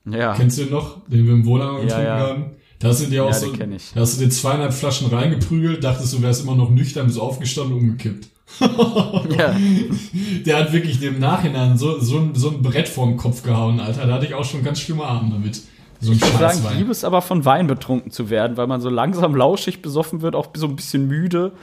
[0.05, 0.35] Ja.
[0.35, 2.19] Kennst du den noch, den wir im Wohnheim getrunken ja.
[2.19, 2.45] haben?
[2.79, 3.93] Da hast du dir auch Ja, so, den kenn ich.
[3.93, 7.73] da hast du dir zweieinhalb Flaschen reingeprügelt, dachtest du wärst immer noch nüchtern, bist aufgestanden
[7.73, 8.27] und umgekippt.
[8.59, 9.55] Ja.
[10.45, 14.07] Der hat wirklich dem Nachhinein so, so, ein, so ein Brett vorm Kopf gehauen, Alter.
[14.07, 15.61] Da hatte ich auch schon ganz schlimme Abende damit.
[15.99, 18.81] So Ich würde sagen, ich liebe es aber von Wein betrunken zu werden, weil man
[18.81, 21.53] so langsam lauschig besoffen wird, auch so ein bisschen müde,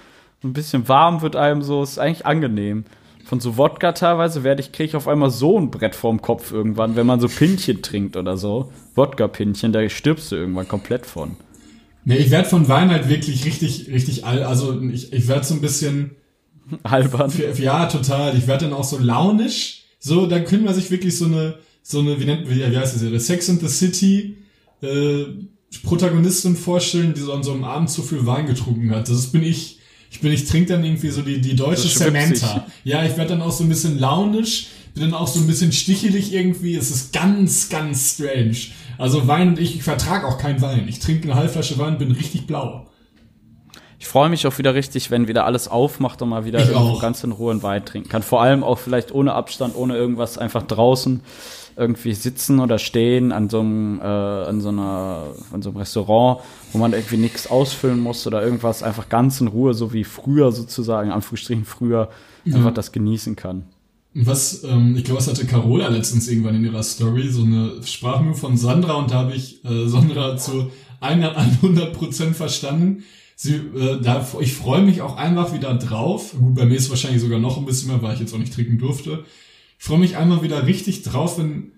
[0.40, 2.84] so ein bisschen warm wird einem so, ist eigentlich angenehm.
[3.24, 6.52] Von so Wodka teilweise werde ich, kriege ich auf einmal so ein Brett vorm Kopf
[6.52, 8.72] irgendwann, wenn man so Pinchen trinkt oder so.
[8.96, 11.36] Wodka-Pinchen, da stirbst du irgendwann komplett von.
[12.04, 15.54] Nee, ich werd von Wein halt wirklich richtig, richtig all, also ich, ich werd so
[15.54, 16.16] ein bisschen,
[16.82, 17.32] Albern.
[17.58, 21.26] ja, total, ich werd dann auch so launisch, so, dann können wir sich wirklich so
[21.26, 24.36] eine, so eine, wie nennt, wie, wie heißt das, hier, Sex and the City,
[24.82, 25.24] äh,
[25.84, 29.08] Protagonistin vorstellen, die so an so einem Abend zu viel Wein getrunken hat.
[29.08, 29.78] Das bin ich.
[30.10, 31.88] Ich bin, ich trinke dann irgendwie so die, die deutsche.
[31.88, 32.66] Samantha.
[32.84, 35.72] Ja, ich werde dann auch so ein bisschen launisch, bin dann auch so ein bisschen
[35.72, 36.76] stichelig irgendwie.
[36.76, 38.56] Es ist ganz, ganz strange.
[38.98, 40.86] Also Wein und ich, ich vertrage auch keinen Wein.
[40.86, 42.86] Ich trinke eine halbe Flasche Wein, bin richtig blau.
[44.02, 46.58] Ich freue mich auch wieder richtig, wenn wieder alles aufmacht und mal wieder
[47.00, 48.24] ganz in Ruhe einen Wein trinken kann.
[48.24, 51.20] Vor allem auch vielleicht ohne Abstand, ohne irgendwas, einfach draußen
[51.76, 56.40] irgendwie sitzen oder stehen an so einem, äh, an so einer, an so einem Restaurant,
[56.72, 60.50] wo man irgendwie nichts ausfüllen muss oder irgendwas, einfach ganz in Ruhe, so wie früher
[60.50, 62.10] sozusagen, Anführungsstrichen früher,
[62.44, 63.66] einfach das genießen kann.
[64.14, 68.34] Was, ähm, ich glaube, das hatte Carola letztens irgendwann in ihrer Story, so eine Sprachmühe
[68.34, 73.04] von Sandra und da habe ich äh, Sandra zu 100 Prozent verstanden.
[73.42, 76.32] Sie, äh, da, ich freue mich auch einfach wieder drauf.
[76.38, 78.54] Gut, bei mir ist wahrscheinlich sogar noch ein bisschen mehr, weil ich jetzt auch nicht
[78.54, 79.24] trinken durfte.
[79.80, 81.72] Ich freue mich einmal wieder richtig drauf, wenn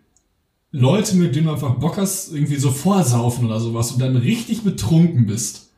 [0.72, 4.60] Leute, mit denen du einfach Bock hast, irgendwie so vorsaufen oder sowas und dann richtig
[4.60, 5.70] betrunken bist.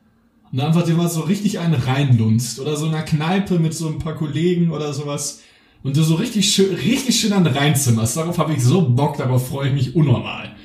[0.51, 2.59] Und einfach dir mal so richtig einen reinlunzt.
[2.59, 5.43] Oder so in einer Kneipe mit so ein paar Kollegen oder sowas.
[5.85, 8.17] Und du so richtig schön, richtig schön an reinzimmerst.
[8.17, 10.57] Darauf habe ich so Bock, darauf freue ich mich unnormal.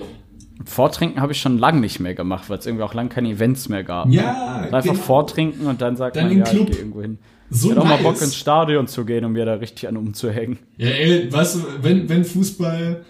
[0.65, 3.69] Vortrinken habe ich schon lange nicht mehr gemacht, weil es irgendwie auch lange keine Events
[3.69, 4.09] mehr gab.
[4.09, 4.93] Ja, Also einfach genau.
[4.95, 6.69] vortrinken und dann sagt Dann man, ja, Club.
[6.69, 7.17] ich gehe irgendwo hin.
[7.49, 8.03] so Ich hätte auch mal nice.
[8.03, 10.59] Bock ins Stadion zu gehen, um mir da richtig an umzuhängen.
[10.77, 13.03] Ja, ey, weißt du, wenn, wenn Fußball,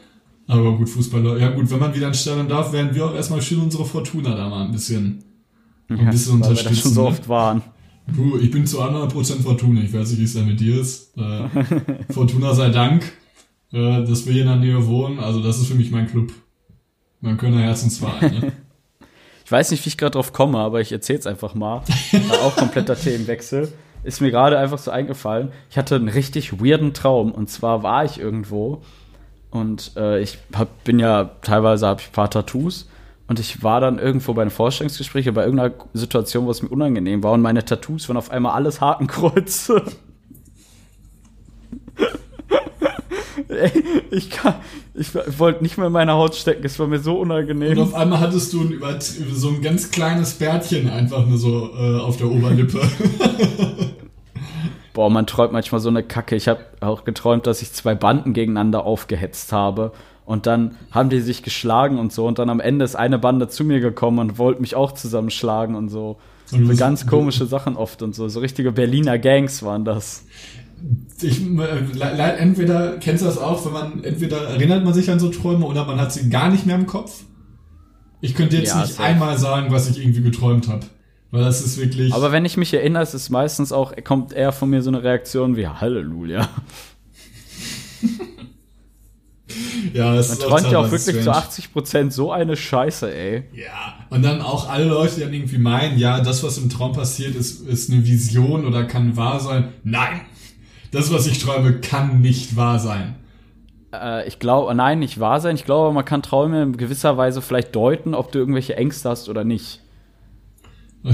[0.48, 3.42] aber gut, Fußball, ja gut, wenn man wieder ins Stadion darf, werden wir auch erstmal
[3.42, 5.24] schön unsere Fortuna da mal ein bisschen,
[5.90, 6.82] ein bisschen weil wir das unterstützen.
[6.82, 7.08] schon so ne?
[7.08, 7.62] oft waren.
[8.16, 11.16] Du, ich bin zu 100% Fortuna, ich weiß nicht, wie es da mit dir ist.
[11.18, 11.48] Äh,
[12.14, 13.04] Fortuna sei Dank,
[13.72, 16.32] äh, dass wir hier in der Nähe wohnen, also das ist für mich mein Club.
[17.22, 18.52] Mein Kölner Herzensverein, ne?
[19.46, 21.82] Ich weiß nicht, wie ich gerade drauf komme, aber ich erzähl's einfach mal.
[22.30, 23.74] War auch kompletter Themenwechsel.
[24.02, 25.52] Ist mir gerade einfach so eingefallen.
[25.70, 27.34] Ich hatte einen richtig weirden Traum.
[27.34, 28.82] Und zwar war ich irgendwo
[29.50, 32.88] und äh, ich hab, bin ja teilweise habe ich ein paar Tattoos.
[33.28, 36.70] Und ich war dann irgendwo bei einem Vorstellungsgespräch oder bei irgendeiner Situation, wo es mir
[36.70, 37.34] unangenehm war.
[37.34, 39.84] Und meine Tattoos waren auf einmal alles Hakenkreuze.
[43.48, 43.72] Ey,
[44.12, 44.56] ich kann,
[44.94, 45.10] ich
[45.40, 46.66] wollte nicht mehr in meine Haut stecken.
[46.66, 47.78] Es war mir so unangenehm.
[47.78, 48.80] Und auf einmal hattest du ein,
[49.34, 52.82] so ein ganz kleines Bärtchen einfach nur so äh, auf der Oberlippe.
[54.94, 56.36] Boah, man träumt manchmal so eine Kacke.
[56.36, 59.94] Ich habe auch geträumt, dass ich zwei Banden gegeneinander aufgehetzt habe.
[60.26, 62.26] Und dann haben die sich geschlagen und so.
[62.28, 65.76] Und dann am Ende ist eine Bande zu mir gekommen und wollte mich auch zusammenschlagen
[65.76, 66.18] und so.
[66.52, 68.28] Und So ganz komische Sachen oft und so.
[68.28, 70.26] So richtige Berliner Gangs waren das.
[71.22, 75.30] Ich, äh, entweder kennst du das auch, wenn man entweder erinnert man sich an so
[75.30, 77.24] Träume oder man hat sie gar nicht mehr im Kopf.
[78.22, 79.04] Ich könnte jetzt Ja, nicht safe.
[79.04, 80.86] einmal sagen, was ich irgendwie geträumt habe,
[81.32, 82.14] weil das ist wirklich.
[82.14, 85.04] Aber wenn ich mich erinnere, ist es meistens auch, kommt eher von mir so eine
[85.04, 86.48] Reaktion wie Halleluja.
[89.94, 91.38] ja, es Man ist träumt ja auch wirklich zu strange.
[91.38, 93.44] 80 Prozent so eine Scheiße, ey.
[93.54, 96.94] Ja, und dann auch alle Leute, die dann irgendwie meinen, ja, das, was im Traum
[96.94, 99.70] passiert, ist, ist eine Vision oder kann wahr sein.
[99.84, 100.22] Nein!
[100.92, 103.16] Das, was ich träume, kann nicht wahr sein.
[103.94, 105.56] Äh, ich glaube, nein, nicht wahr sein.
[105.56, 109.30] Ich glaube, man kann Träume in gewisser Weise vielleicht deuten, ob du irgendwelche Ängste hast
[109.30, 109.82] oder nicht.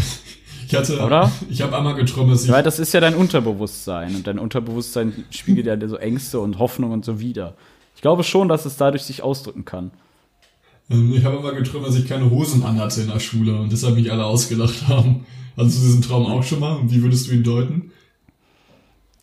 [0.70, 1.32] Ich hatte, Oder?
[1.50, 5.24] ich habe einmal geträumt, dass ich, Weil das ist ja dein Unterbewusstsein und dein Unterbewusstsein
[5.30, 7.56] spiegelt ja so Ängste und Hoffnung und so wider.
[7.96, 9.92] Ich glaube schon, dass es dadurch sich ausdrücken kann.
[10.90, 13.96] ähm, ich habe einmal geträumt, dass ich keine Hosen anhatte in der Schule und deshalb
[13.96, 15.26] mich alle ausgelacht haben.
[15.56, 17.92] Hattest du diesen Traum auch schon mal und wie würdest du ihn deuten?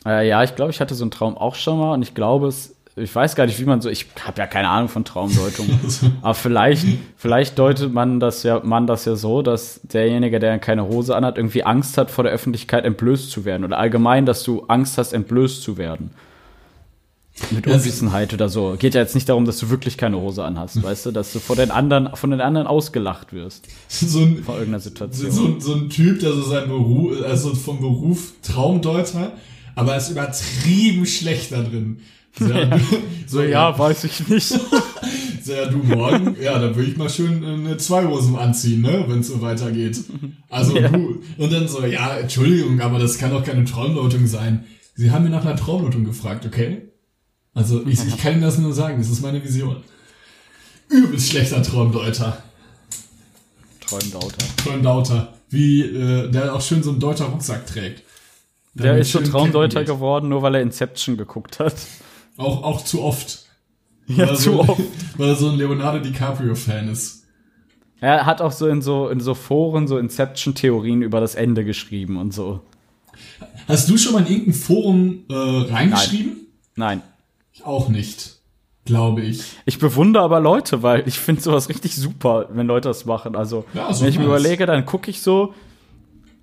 [0.07, 2.49] Äh, ja, ich glaube, ich hatte so einen Traum auch schon mal und ich glaube
[2.49, 5.69] es, ich weiß gar nicht, wie man so, ich habe ja keine Ahnung von Traumdeutung,
[6.23, 6.87] aber vielleicht,
[7.17, 11.37] vielleicht deutet man das ja, man das ja so, dass derjenige, der keine Hose anhat,
[11.37, 15.13] irgendwie Angst hat, vor der Öffentlichkeit entblößt zu werden oder allgemein, dass du Angst hast,
[15.13, 16.11] entblößt zu werden.
[17.51, 18.77] Mit Unwissenheit oder so.
[18.79, 21.41] Geht ja jetzt nicht darum, dass du wirklich keine Hose anhast, weißt du, dass du
[21.41, 25.33] vor den anderen, von den anderen ausgelacht wirst So ein, vor irgendeiner Situation.
[25.33, 29.33] so, so ein Typ, der so sein Beruf, also vom Beruf Traumdeuter,
[29.75, 32.01] aber ist übertrieben schlecht da drin.
[32.37, 32.81] So, ja, du,
[33.29, 34.49] So, ja, weiß ich nicht.
[35.45, 39.05] so, ja, du morgen, ja, da würde ich mal schön äh, eine Zweihosen anziehen, ne,
[39.07, 40.01] wenn es so weitergeht.
[40.51, 40.89] Also Ja.
[40.89, 44.64] du, und dann so, ja, Entschuldigung, aber das kann doch keine Traumdeutung sein.
[44.97, 46.89] Sie haben mir nach einer Traumdeutung gefragt, okay?
[47.55, 49.77] Also ich, ich kann Ihnen das nur sagen, das ist meine Vision.
[50.89, 52.43] Übelst schlechter Traumdeuter.
[53.81, 54.45] Träumdauter.
[54.57, 55.35] Traumdeuter.
[55.51, 58.03] Wie, äh, der auch schön so einen deuter Rucksack trägt.
[58.75, 61.75] Der ist so Traumdeuter geworden, nur weil er Inception geguckt hat.
[62.37, 63.45] Auch, auch zu oft.
[64.07, 64.81] Ja, Weil zu so, oft.
[65.16, 67.25] Weil er so ein Leonardo DiCaprio-Fan ist.
[68.01, 72.18] Er hat auch so in so, in so Foren so Inception-Theorien über das Ende geschrieben
[72.18, 72.61] und so.
[73.66, 76.49] Hast du schon mal in irgendein Forum äh, reingeschrieben?
[76.75, 77.01] Nein.
[77.53, 78.41] Ich auch nicht.
[78.85, 79.43] Glaube ich.
[79.64, 83.37] Ich bewundere aber Leute, weil ich finde sowas richtig super, wenn Leute das machen.
[83.37, 85.55] Also, Ja, so wenn ich mir überlege, dann gucke ich so,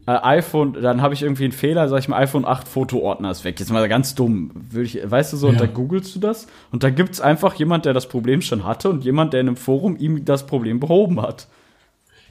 [0.08, 3.44] äh, iPhone, dann habe ich irgendwie einen Fehler, sag ich mal, iPhone 8 Fotoordner ist
[3.44, 3.60] weg.
[3.60, 4.52] Jetzt mal ganz dumm.
[4.72, 5.62] Würde ich, weißt du so, und Ja.
[5.62, 9.04] dann googelst du das und da gibt's einfach jemand, der das Problem schon hatte und
[9.04, 11.48] jemand, der in einem Forum ihm das Problem behoben hat.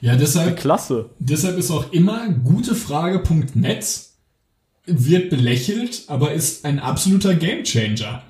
[0.01, 1.11] Ja, deshalb, Klasse.
[1.19, 3.85] deshalb ist auch immer gutefrage.net
[4.85, 8.23] wird belächelt, aber ist ein absoluter Gamechanger.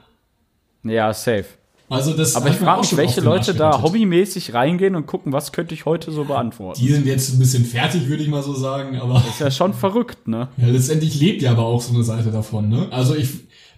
[0.83, 1.45] Ja, safe.
[1.91, 5.73] Also das Aber ich frage mich, welche Leute da hobbymäßig reingehen und gucken, was könnte
[5.73, 6.79] ich heute so beantworten.
[6.79, 9.73] Die sind jetzt ein bisschen fertig, würde ich mal so sagen, aber ist ja schon
[9.73, 10.47] verrückt, ne?
[10.55, 12.87] ja, letztendlich lebt ja aber auch so eine Seite davon, ne?
[12.91, 13.29] Also ich,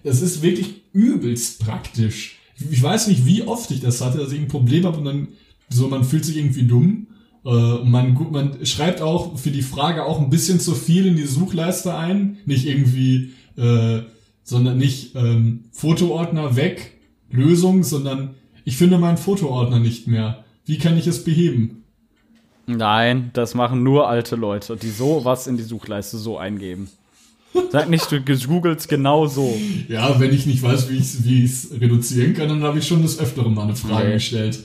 [0.04, 2.38] es ist wirklich übelst praktisch.
[2.56, 5.06] Ich, ich weiß nicht, wie oft ich das hatte, dass ich ein Problem habe und
[5.06, 5.28] dann
[5.70, 7.08] so, man fühlt sich irgendwie dumm.
[7.44, 11.08] Äh, und man, gut, man schreibt auch für die Frage auch ein bisschen zu viel
[11.08, 12.38] in die Suchleiste ein.
[12.46, 14.02] Nicht irgendwie, äh,
[14.44, 16.93] sondern nicht ähm, Fotoordner weg,
[17.34, 20.44] Lösung, sondern ich finde meinen Fotoordner nicht mehr.
[20.66, 21.84] Wie kann ich es beheben?
[22.66, 26.88] Nein, das machen nur alte Leute, die so was in die Suchleiste so eingeben.
[27.72, 29.54] Sag nicht, du googelst genau so.
[29.90, 30.98] Ja, wenn ich nicht weiß, wie
[31.44, 34.14] ich es reduzieren kann, dann habe ich schon des Öfteren mal eine Frage Nee.
[34.14, 34.60] gestellt.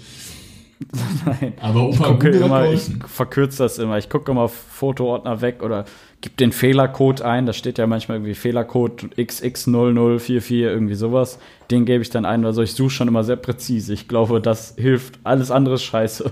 [1.26, 1.55] Nein.
[1.61, 3.99] Aber Opa Ich immer, ich verkürze das immer.
[3.99, 5.85] Ich gucke immer auf Fotoordner weg oder
[6.20, 7.47] gebe den Fehlercode ein.
[7.47, 11.39] Da steht ja manchmal irgendwie Fehlercode XX0044, irgendwie sowas.
[11.70, 12.45] Den gebe ich dann ein.
[12.45, 13.93] Also ich suche schon immer sehr präzise.
[13.93, 15.18] Ich glaube, das hilft.
[15.24, 16.31] Alles andere ist scheiße.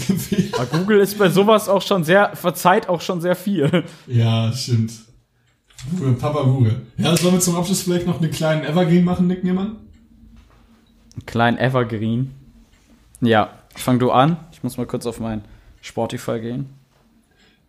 [0.54, 3.84] Aber Google ist bei sowas auch schon sehr, verzeiht auch schon sehr viel.
[4.06, 4.92] Ja, stimmt.
[5.90, 6.82] Google, Papa Google.
[6.96, 9.76] Ja, sollen wir zum Abschluss vielleicht noch einen kleinen Evergreen machen, Nick Niemann?
[11.26, 12.30] Klein Evergreen.
[13.20, 14.36] Ja, fang du an.
[14.52, 15.42] Ich muss mal kurz auf mein
[15.80, 16.66] Spotify gehen.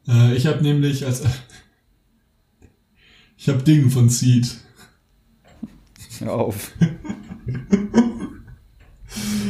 [0.08, 1.24] Äh, ich habe nämlich als
[3.38, 4.58] ich habe Ding von Seed.
[6.20, 6.72] Hör auf.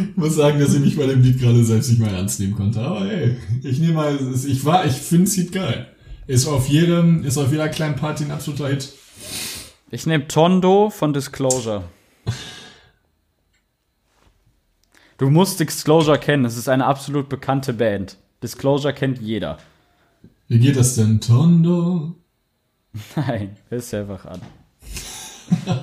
[0.09, 2.55] Ich muss sagen, dass ich mich bei dem Lied gerade selbst nicht mal ernst nehmen
[2.55, 2.81] konnte.
[2.81, 5.87] Aber hey, ich nehme mal, ich war, ich finde Seed geil.
[6.27, 8.93] Ist auf jedem, ist auf jeder kleinen Party ein absoluter Hit.
[9.91, 11.83] Ich nehme Tondo von Disclosure.
[15.17, 16.45] Du musst Disclosure kennen.
[16.45, 18.17] Es ist eine absolut bekannte Band.
[18.41, 19.57] Disclosure kennt jeder.
[20.47, 21.21] Wie geht das denn?
[21.21, 22.15] Tondo?
[23.15, 24.41] Nein, hörst dir einfach an.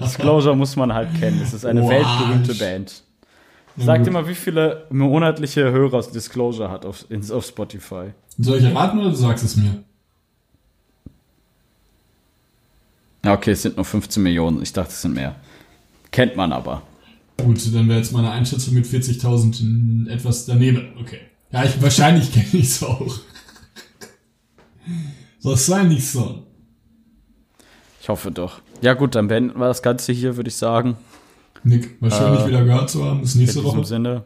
[0.03, 1.41] Disclosure muss man halt kennen.
[1.43, 1.91] Es ist eine Wow.
[1.91, 3.03] weltberühmte Band.
[3.77, 8.11] Sag dir mal, wie viele monatliche Hörer Disclosure hat auf, auf Spotify.
[8.37, 9.85] Soll ich raten oder du sagst es mir?
[13.25, 14.63] Ja, okay, es sind nur 15 Millionen.
[14.63, 15.37] Ich dachte, es sind mehr.
[16.11, 16.83] Kennt man aber.
[17.45, 20.93] Gut, dann wäre jetzt meine Einschätzung mit 40.000 etwas daneben.
[21.01, 21.19] Okay.
[21.53, 23.21] Ja, ich, wahrscheinlich kenne ich es auch.
[25.45, 26.47] Es sein, nicht so.
[28.01, 28.61] Ich hoffe doch.
[28.83, 30.97] Ja gut, dann beenden wir das Ganze hier, würde ich sagen.
[31.65, 33.21] Nick, wahrscheinlich Äh, wieder gehört zu haben.
[33.21, 33.87] Bis In nächste diesem Woche.
[33.87, 34.25] Sinne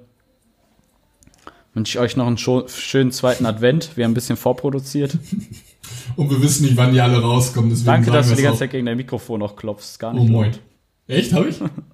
[1.74, 3.96] wünsche ich euch noch einen schönen zweiten Advent.
[3.96, 5.18] Wir haben ein bisschen vorproduziert.
[6.16, 7.76] Und wir wissen nicht, wann die alle rauskommen.
[7.84, 8.60] Danke, dass du die ganze.
[8.60, 9.98] Zeit gegen dein Mikrofon noch klopfst.
[9.98, 10.50] Gar Oh nicht moin.
[10.52, 10.60] laut.
[11.08, 11.56] Echt, hab ich?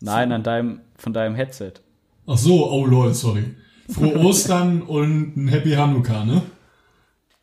[0.00, 1.74] Nein, an deinem, von deinem Headset.
[2.26, 3.54] Ach so, oh lol, sorry.
[3.90, 6.42] Frohe Ostern und ein Happy Hanukkah, ne?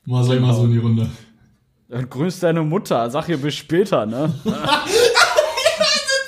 [0.06, 1.10] Mal sag ich mal so in die Runde.
[1.90, 3.10] Und grüß deine Mutter.
[3.10, 4.34] Sag ihr bis später, ne?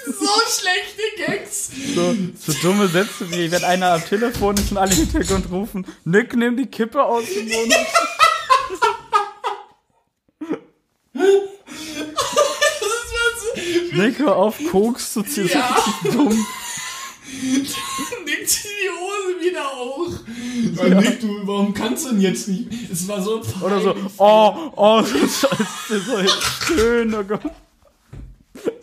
[0.07, 1.71] So schlechte Gags.
[1.93, 5.85] So, so dumme Sätze wie, wenn einer am Telefon ist und alle im Hintergrund rufen,
[6.05, 7.75] Nick, nimm die Kippe aus dem Mund.
[14.05, 15.49] Nick, hör auf, Koks zu ziehen.
[15.53, 15.69] Ja.
[16.03, 16.45] Das ist dumm.
[18.25, 20.13] Nick, zieh die Hose wieder hoch.
[20.75, 22.69] Weil Nick, du, warum kannst du denn jetzt nicht?
[22.91, 24.13] Es war so Oder so, peinlich.
[24.17, 26.17] oh, oh, so scheiße, so
[26.65, 27.41] schön, oh Gott.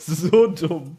[0.06, 0.96] So dumm.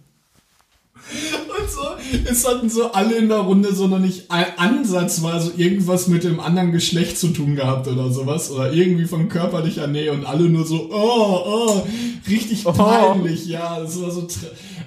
[1.66, 6.24] Und so, es hatten so alle in der Runde so noch nicht ansatzweise irgendwas mit
[6.24, 8.51] dem anderen Geschlecht zu tun gehabt oder sowas.
[8.51, 11.88] Oder irgendwie von körperlicher Nähe und alle nur so, oh, oh,
[12.30, 12.72] richtig Oh.
[12.72, 14.28] peinlich, ja, das war so.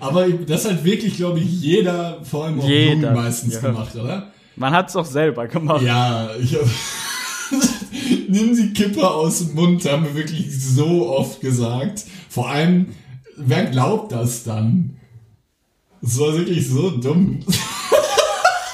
[0.01, 3.61] Aber das hat wirklich, glaube ich, jeder, vor allem auch Jeder, Jungen meistens ja.
[3.61, 4.33] gemacht, oder?
[4.57, 5.83] Man hat's auch selber gemacht.
[5.83, 6.63] Ja, ich hab,
[8.29, 12.05] Nimm die Kippe aus dem Mund, haben wir wirklich so oft gesagt.
[12.29, 12.87] Vor allem,
[13.37, 14.98] wer glaubt das dann?
[16.03, 17.41] Das war wirklich so dumm.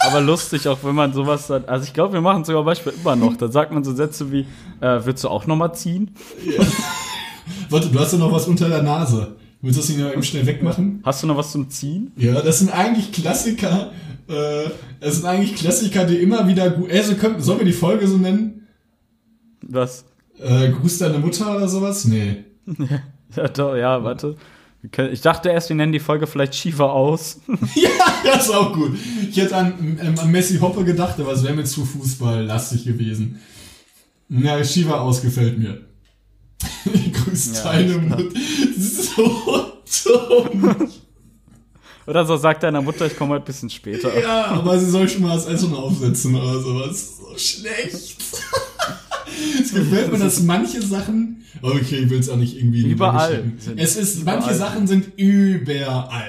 [0.01, 1.65] Aber lustig, auch wenn man sowas dann.
[1.65, 3.37] Also ich glaube, wir machen es sogar manchmal immer noch.
[3.37, 4.47] Da sagt man so Sätze wie,
[4.81, 6.11] äh, willst du auch nochmal ziehen?
[7.71, 9.37] Warte, du hast ja noch was unter der Nase.
[9.63, 11.01] Willst du das nicht noch eben schnell wegmachen?
[11.05, 12.13] Hast du noch was zum Ziehen?
[12.17, 13.93] Ja, das sind eigentlich Klassiker.
[14.29, 14.69] Äh,
[15.01, 16.91] das sind eigentlich Klassiker, die immer wieder gut.
[16.91, 18.67] Also, können, sollen wir die Folge so nennen?
[19.63, 20.05] Was?
[20.39, 22.05] Äh, Gruß deine Mutter oder sowas?
[22.05, 22.45] Nee.
[23.37, 24.37] Ja, doch, ja, warte.
[25.13, 27.41] Ich dachte erst, wir nennen die Folge vielleicht Shiva aus.
[27.75, 27.89] Ja,
[28.25, 28.97] das ist auch gut.
[29.31, 33.41] Ich hätte an, ähm, an Messi Hoppe gedacht, aber es wäre mir zu fußballlastig gewesen.
[34.29, 35.81] Ja, Shiva ausgefällt mir.
[37.13, 37.99] Grüß Ja, deine.
[37.99, 38.25] Mutter.
[38.79, 39.73] So
[40.05, 40.89] dumm.
[42.07, 44.19] Oder so sagt deiner Mutter, ich komme heute ein bisschen später.
[44.21, 47.17] Ja, aber sie soll schon mal das Essen aufsetzen oder sowas.
[47.19, 48.17] So schlecht.
[49.61, 51.45] Es gefällt mir, dass manche Sachen.
[51.63, 52.83] Okay, ich will es auch nicht irgendwie.
[52.89, 53.59] Überall niedergeschrieben.
[53.61, 54.55] sind Es ist, manche überall.
[54.55, 56.29] Sachen sind überall.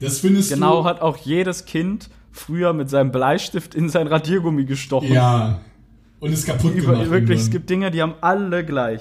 [0.00, 0.84] Das findest Genau du.
[0.88, 5.12] hat auch jedes Kind früher mit seinem Bleistift in sein Radiergummi gestochen.
[5.12, 5.60] Ja.
[6.20, 7.10] Und ist kaputt Über, gemacht.
[7.10, 9.00] wirklich, es gibt Dinge, die haben alle gleich.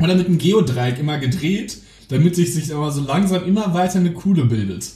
[0.00, 1.78] Oder mit einem Geodreieck immer gedreht,
[2.08, 4.90] damit sich sich aber so langsam immer weiter eine Kuhle bildet.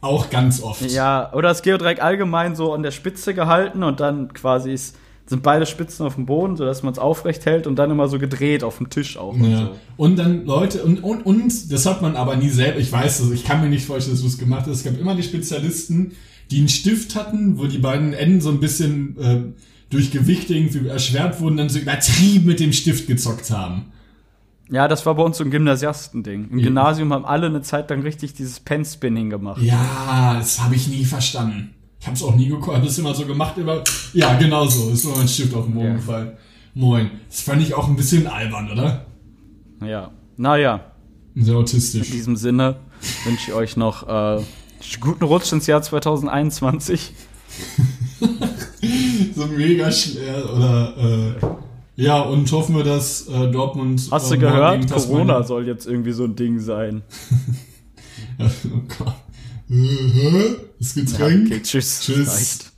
[0.00, 0.82] Auch ganz oft.
[0.90, 5.42] Ja, oder das Geodreieck allgemein so an der Spitze gehalten und dann quasi ist, sind
[5.42, 8.62] beide Spitzen auf dem Boden, sodass man es aufrecht hält und dann immer so gedreht
[8.62, 9.32] auf dem Tisch auch.
[9.34, 9.58] Und Ja.
[9.58, 9.70] so.
[9.96, 13.30] Und dann Leute, und, und, und, das hat man aber nie selber, ich weiß das,
[13.30, 14.78] ich kann mir nicht vorstellen, dass du es gemacht hast.
[14.78, 16.12] Es gab immer die Spezialisten,
[16.50, 19.40] die einen Stift hatten, wo die beiden Enden so ein bisschen äh,
[19.88, 23.86] durch Gewicht irgendwie erschwert wurden, dann so übertrieben mit dem Stift gezockt haben.
[24.70, 26.48] Ja, das war bei uns so ein Gymnasiastending.
[26.50, 26.64] Im Ja.
[26.66, 29.62] Gymnasium haben alle eine Zeit lang richtig dieses Pen-Spinning gemacht.
[29.62, 31.73] Ja, das habe ich nie verstanden.
[32.04, 33.82] Ich hab's auch nie geguckt, hab das immer so gemacht, immer,
[34.12, 35.94] ja, genau so, ist nur mein Stift auf den Boden Ja.
[35.94, 36.32] gefallen.
[36.74, 37.10] Moin.
[37.30, 39.06] Das fand ich auch ein bisschen albern, oder?
[39.82, 40.10] Ja.
[40.36, 40.92] Naja,
[41.34, 42.06] Sehr autistisch.
[42.06, 42.76] in diesem Sinne
[43.24, 44.42] wünsche ich euch noch äh,
[45.00, 47.12] guten Rutsch ins Jahr 2021.
[49.34, 54.08] so mega schwer, oder, äh, ja, und hoffen wir, dass äh, Dortmund.
[54.10, 54.92] Hast äh, du morgen gehört?
[54.92, 57.02] Corona soll jetzt irgendwie so ein Ding sein.
[58.40, 59.14] oh Gott.
[60.78, 61.46] Das Getränk?
[61.46, 62.00] Okay, tschüss.
[62.00, 62.73] Tschüss.